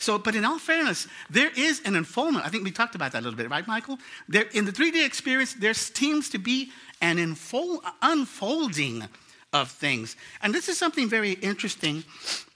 So, 0.00 0.18
but 0.18 0.34
in 0.34 0.46
all 0.46 0.58
fairness, 0.58 1.06
there 1.28 1.50
is 1.54 1.82
an 1.84 1.94
unfoldment. 1.94 2.46
I 2.46 2.48
think 2.48 2.64
we 2.64 2.70
talked 2.70 2.94
about 2.94 3.12
that 3.12 3.20
a 3.20 3.24
little 3.24 3.36
bit, 3.36 3.50
right, 3.50 3.66
Michael? 3.68 3.98
There, 4.28 4.46
in 4.54 4.64
the 4.64 4.72
3D 4.72 5.04
experience, 5.04 5.52
there 5.52 5.74
seems 5.74 6.30
to 6.30 6.38
be 6.38 6.72
an 7.02 7.18
unfold, 7.18 7.84
unfolding 8.00 9.06
of 9.52 9.70
things. 9.70 10.16
And 10.42 10.54
this 10.54 10.70
is 10.70 10.78
something 10.78 11.06
very 11.06 11.32
interesting 11.32 12.02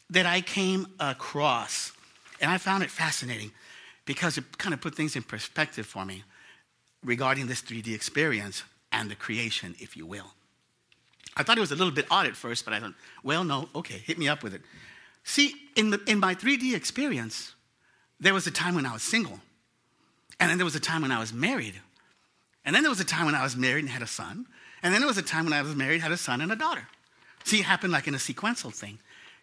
that 0.09 0.24
I 0.24 0.40
came 0.40 0.87
across. 0.98 1.92
And 2.40 2.50
I 2.50 2.57
found 2.57 2.83
it 2.83 2.90
fascinating 2.90 3.52
because 4.07 4.38
it 4.38 4.57
kind 4.57 4.72
of 4.72 4.80
put 4.80 4.94
things 4.94 5.14
in 5.14 5.22
perspective 5.22 5.85
for 5.85 6.07
me 6.07 6.24
regarding 7.04 7.46
this 7.46 7.61
3D 7.61 7.94
experience 7.94 8.62
and 8.90 9.11
the 9.11 9.16
creation, 9.16 9.74
if 9.78 9.98
you 9.98 10.07
will. 10.07 10.33
I 11.37 11.42
thought 11.42 11.59
it 11.59 11.61
was 11.61 11.72
a 11.72 11.76
little 11.76 11.92
bit 11.92 12.07
odd 12.11 12.24
at 12.26 12.37
first, 12.37 12.64
but 12.64 12.72
I 12.72 12.80
thought, 12.80 12.94
well, 13.22 13.44
no, 13.44 13.68
okay, 13.74 13.98
hit 13.98 14.18
me 14.18 14.28
up 14.28 14.42
with 14.42 14.54
it. 14.54 14.62
See, 15.24 15.54
in, 15.74 15.90
the, 15.90 16.00
in 16.06 16.20
my 16.20 16.34
3D 16.34 16.74
experience, 16.74 17.54
there 18.20 18.34
was 18.34 18.46
a 18.46 18.50
time 18.50 18.74
when 18.74 18.87
I 18.87 18.92
was 18.92 19.02
single. 19.02 19.40
And 20.38 20.50
then 20.50 20.58
there 20.58 20.64
was 20.64 20.74
a 20.74 20.80
time 20.80 21.02
when 21.02 21.12
I 21.12 21.18
was 21.18 21.32
married. 21.32 21.74
And 22.64 22.74
then 22.74 22.82
there 22.82 22.90
was 22.90 23.00
a 23.00 23.04
time 23.04 23.26
when 23.26 23.34
I 23.34 23.42
was 23.42 23.56
married 23.56 23.80
and 23.80 23.90
had 23.90 24.02
a 24.02 24.06
son. 24.06 24.46
And 24.82 24.92
then 24.92 25.00
there 25.00 25.08
was 25.08 25.18
a 25.18 25.22
time 25.22 25.44
when 25.44 25.52
I 25.54 25.62
was 25.62 25.74
married, 25.74 26.00
had 26.00 26.12
a 26.12 26.16
son 26.16 26.40
and 26.40 26.52
a 26.52 26.56
daughter. 26.56 26.87
See, 27.44 27.60
it 27.60 27.64
happened 27.64 27.92
like 27.92 28.06
in 28.06 28.14
a 28.14 28.18
sequential 28.18 28.70
thing. 28.70 28.98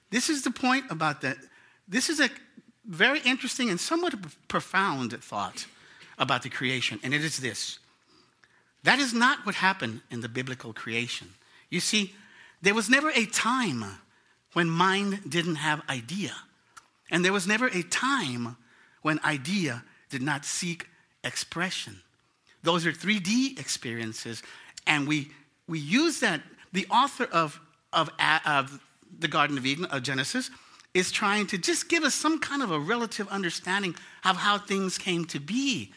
This 0.10 0.30
is 0.30 0.44
the 0.44 0.52
point 0.52 0.86
about 0.90 1.22
that. 1.22 1.38
This 1.88 2.10
is 2.10 2.20
a 2.20 2.30
very 2.86 3.20
interesting 3.22 3.70
and 3.70 3.80
somewhat 3.80 4.16
profound 4.48 5.12
thought 5.24 5.66
about 6.18 6.44
the 6.44 6.50
creation, 6.50 7.00
and 7.04 7.14
it 7.14 7.24
is 7.24 7.38
this. 7.38 7.80
That 8.84 9.00
is 9.00 9.14
not 9.14 9.46
what 9.46 9.56
happened 9.56 10.02
in 10.10 10.22
the 10.22 10.30
biblical 10.30 10.74
creation. 10.74 11.30
You 11.70 11.80
see, 11.80 12.14
there 12.62 12.74
was 12.74 12.90
never 12.90 13.10
a 13.12 13.26
time 13.26 13.86
when 14.54 14.70
mind 14.70 15.30
didn't 15.30 15.56
have 15.56 15.82
idea. 15.90 16.34
And 17.10 17.24
there 17.24 17.34
was 17.34 17.48
never 17.48 17.68
a 17.68 17.84
time 17.84 18.58
when 19.02 19.20
idea 19.24 19.84
did 20.10 20.22
not 20.22 20.46
seek 20.46 20.88
expression. 21.24 22.02
Those 22.64 22.86
are 22.86 22.92
3D 22.92 23.60
experiences, 23.60 24.44
and 24.86 25.08
we, 25.08 25.32
we 25.68 25.80
use 25.80 26.20
that. 26.20 26.42
The 26.74 26.86
author 26.88 27.26
of, 27.26 27.60
of, 27.92 28.10
of 28.46 28.80
the 29.20 29.28
Garden 29.28 29.58
of 29.58 29.66
Eden, 29.66 29.86
of 29.86 30.04
Genesis, 30.04 30.50
is 30.94 31.12
trying 31.12 31.48
to 31.48 31.58
just 31.58 31.90
give 31.90 32.04
us 32.04 32.14
some 32.14 32.40
kind 32.40 32.62
of 32.62 32.72
a 32.72 32.80
relative 32.80 33.28
understanding 33.30 33.96
of 34.26 34.38
how 34.38 34.58
things 34.58 34.98
came 34.98 35.26
to 35.26 35.40
be. 35.40 35.92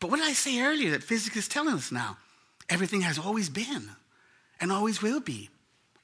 But 0.00 0.10
what 0.10 0.16
did 0.18 0.26
I 0.26 0.32
say 0.32 0.60
earlier 0.60 0.90
that 0.90 1.02
physics 1.02 1.36
is 1.36 1.48
telling 1.48 1.74
us 1.74 1.92
now? 1.92 2.16
Everything 2.68 3.02
has 3.02 3.18
always 3.18 3.48
been 3.48 3.90
and 4.60 4.72
always 4.72 5.02
will 5.02 5.20
be. 5.20 5.48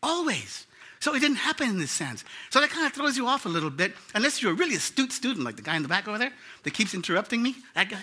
Always. 0.02 0.66
So 1.00 1.14
it 1.14 1.20
didn't 1.20 1.36
happen 1.36 1.68
in 1.68 1.78
this 1.78 1.90
sense. 1.90 2.24
So 2.50 2.60
that 2.60 2.70
kind 2.70 2.86
of 2.86 2.92
throws 2.92 3.16
you 3.16 3.26
off 3.26 3.46
a 3.46 3.48
little 3.48 3.70
bit, 3.70 3.94
unless 4.14 4.42
you're 4.42 4.52
a 4.52 4.54
really 4.54 4.74
astute 4.74 5.12
student, 5.12 5.44
like 5.44 5.56
the 5.56 5.62
guy 5.62 5.76
in 5.76 5.82
the 5.82 5.88
back 5.88 6.08
over 6.08 6.18
there 6.18 6.32
that 6.64 6.74
keeps 6.74 6.94
interrupting 6.94 7.42
me, 7.42 7.54
that 7.74 7.88
guy. 7.88 8.02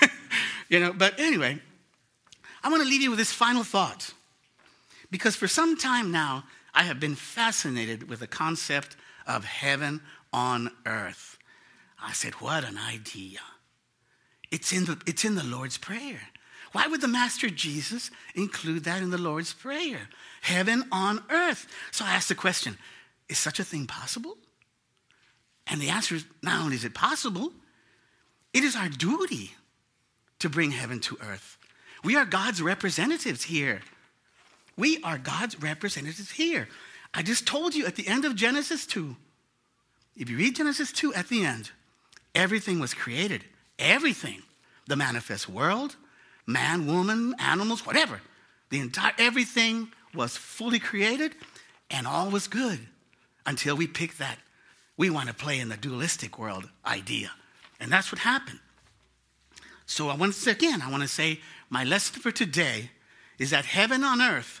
you 0.68 0.80
know, 0.80 0.92
but 0.92 1.18
anyway, 1.20 1.60
I 2.64 2.68
want 2.70 2.82
to 2.82 2.88
leave 2.88 3.02
you 3.02 3.10
with 3.10 3.18
this 3.18 3.32
final 3.32 3.62
thought. 3.62 4.12
Because 5.10 5.36
for 5.36 5.46
some 5.46 5.76
time 5.76 6.10
now, 6.10 6.44
I 6.74 6.84
have 6.84 6.98
been 6.98 7.14
fascinated 7.14 8.08
with 8.08 8.20
the 8.20 8.26
concept 8.26 8.96
of 9.26 9.44
heaven 9.44 10.00
on 10.32 10.70
earth. 10.86 11.38
I 12.02 12.12
said, 12.12 12.34
what 12.34 12.64
an 12.64 12.78
idea. 12.78 13.40
It's 14.50 14.72
in 14.72 14.86
the, 14.86 15.00
it's 15.06 15.24
in 15.24 15.34
the 15.34 15.44
Lord's 15.44 15.78
Prayer. 15.78 16.20
Why 16.72 16.86
would 16.86 17.00
the 17.00 17.08
Master 17.08 17.50
Jesus 17.50 18.10
include 18.34 18.84
that 18.84 19.02
in 19.02 19.10
the 19.10 19.18
Lord's 19.18 19.52
Prayer? 19.52 20.08
Heaven 20.40 20.84
on 20.90 21.22
earth. 21.30 21.66
So 21.90 22.04
I 22.04 22.14
asked 22.14 22.28
the 22.28 22.34
question 22.34 22.78
is 23.28 23.38
such 23.38 23.60
a 23.60 23.64
thing 23.64 23.86
possible? 23.86 24.36
And 25.66 25.80
the 25.80 25.90
answer 25.90 26.16
is 26.16 26.24
not 26.42 26.62
only 26.62 26.76
is 26.76 26.84
it 26.84 26.94
possible, 26.94 27.52
it 28.52 28.64
is 28.64 28.76
our 28.76 28.88
duty 28.88 29.52
to 30.40 30.48
bring 30.48 30.72
heaven 30.72 31.00
to 31.00 31.16
earth. 31.22 31.56
We 32.04 32.16
are 32.16 32.24
God's 32.24 32.60
representatives 32.60 33.44
here. 33.44 33.80
We 34.76 35.02
are 35.02 35.18
God's 35.18 35.62
representatives 35.62 36.32
here. 36.32 36.68
I 37.14 37.22
just 37.22 37.46
told 37.46 37.74
you 37.74 37.86
at 37.86 37.96
the 37.96 38.08
end 38.08 38.24
of 38.24 38.34
Genesis 38.34 38.86
2, 38.86 39.16
if 40.16 40.28
you 40.28 40.36
read 40.36 40.56
Genesis 40.56 40.92
2 40.92 41.14
at 41.14 41.28
the 41.28 41.44
end, 41.44 41.70
everything 42.34 42.80
was 42.80 42.92
created. 42.92 43.44
Everything. 43.78 44.42
The 44.88 44.96
manifest 44.96 45.48
world, 45.48 45.96
man, 46.46 46.86
woman, 46.86 47.34
animals, 47.38 47.86
whatever. 47.86 48.20
The 48.70 48.80
entire 48.80 49.12
everything 49.18 49.88
was 50.14 50.36
fully 50.36 50.78
created 50.78 51.34
and 51.90 52.06
all 52.06 52.30
was 52.30 52.48
good 52.48 52.80
until 53.46 53.76
we 53.76 53.86
picked 53.86 54.18
that 54.18 54.38
we 54.96 55.10
want 55.10 55.28
to 55.28 55.34
play 55.34 55.58
in 55.58 55.68
the 55.68 55.76
dualistic 55.76 56.38
world 56.38 56.68
idea. 56.86 57.30
And 57.80 57.90
that's 57.90 58.12
what 58.12 58.20
happened. 58.20 58.60
So 59.86 60.08
I 60.08 60.16
want 60.16 60.34
to 60.34 60.50
again, 60.50 60.80
I 60.80 60.90
want 60.90 61.02
to 61.02 61.08
say 61.08 61.40
my 61.70 61.84
lesson 61.84 62.20
for 62.20 62.30
today 62.30 62.90
is 63.38 63.50
that 63.50 63.64
heaven 63.64 64.04
on 64.04 64.22
earth 64.22 64.60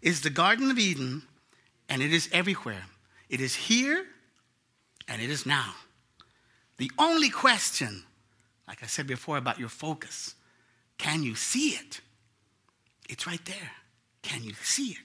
is 0.00 0.20
the 0.20 0.30
Garden 0.30 0.70
of 0.70 0.78
Eden 0.78 1.22
and 1.88 2.02
it 2.02 2.12
is 2.12 2.28
everywhere. 2.32 2.84
It 3.28 3.40
is 3.40 3.54
here 3.54 4.06
and 5.08 5.20
it 5.20 5.30
is 5.30 5.44
now. 5.44 5.74
The 6.76 6.90
only 6.98 7.28
question, 7.28 8.04
like 8.68 8.82
I 8.82 8.86
said 8.86 9.06
before 9.06 9.36
about 9.36 9.58
your 9.58 9.68
focus, 9.68 10.34
can 10.98 11.22
you 11.22 11.34
see 11.34 11.70
it? 11.70 12.00
It's 13.08 13.26
right 13.26 13.44
there. 13.44 13.72
Can 14.22 14.44
you 14.44 14.54
see 14.62 14.90
it? 14.90 14.98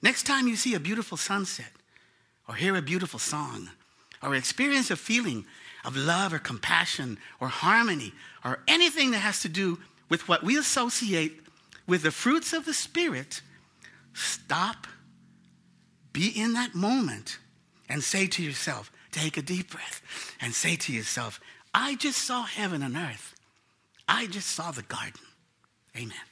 Next 0.00 0.24
time 0.24 0.46
you 0.46 0.56
see 0.56 0.74
a 0.74 0.80
beautiful 0.80 1.18
sunset, 1.18 1.72
or 2.48 2.54
hear 2.54 2.76
a 2.76 2.82
beautiful 2.82 3.18
song, 3.18 3.68
or 4.22 4.34
experience 4.34 4.90
a 4.90 4.96
feeling 4.96 5.44
of 5.84 5.96
love 5.96 6.32
or 6.32 6.38
compassion 6.38 7.18
or 7.40 7.48
harmony, 7.48 8.12
or 8.44 8.60
anything 8.68 9.10
that 9.10 9.18
has 9.18 9.42
to 9.42 9.48
do 9.48 9.78
with 10.08 10.28
what 10.28 10.42
we 10.42 10.56
associate 10.56 11.40
with 11.86 12.02
the 12.02 12.10
fruits 12.10 12.52
of 12.52 12.64
the 12.64 12.74
Spirit, 12.74 13.42
stop, 14.14 14.86
be 16.12 16.28
in 16.28 16.52
that 16.54 16.74
moment, 16.74 17.38
and 17.88 18.02
say 18.02 18.26
to 18.26 18.42
yourself, 18.42 18.92
take 19.10 19.36
a 19.36 19.42
deep 19.42 19.70
breath, 19.70 20.02
and 20.40 20.54
say 20.54 20.76
to 20.76 20.92
yourself, 20.92 21.40
I 21.74 21.96
just 21.96 22.18
saw 22.18 22.44
heaven 22.44 22.82
and 22.82 22.96
earth. 22.96 23.34
I 24.08 24.26
just 24.26 24.48
saw 24.48 24.70
the 24.70 24.82
garden. 24.82 25.20
Amen. 25.96 26.27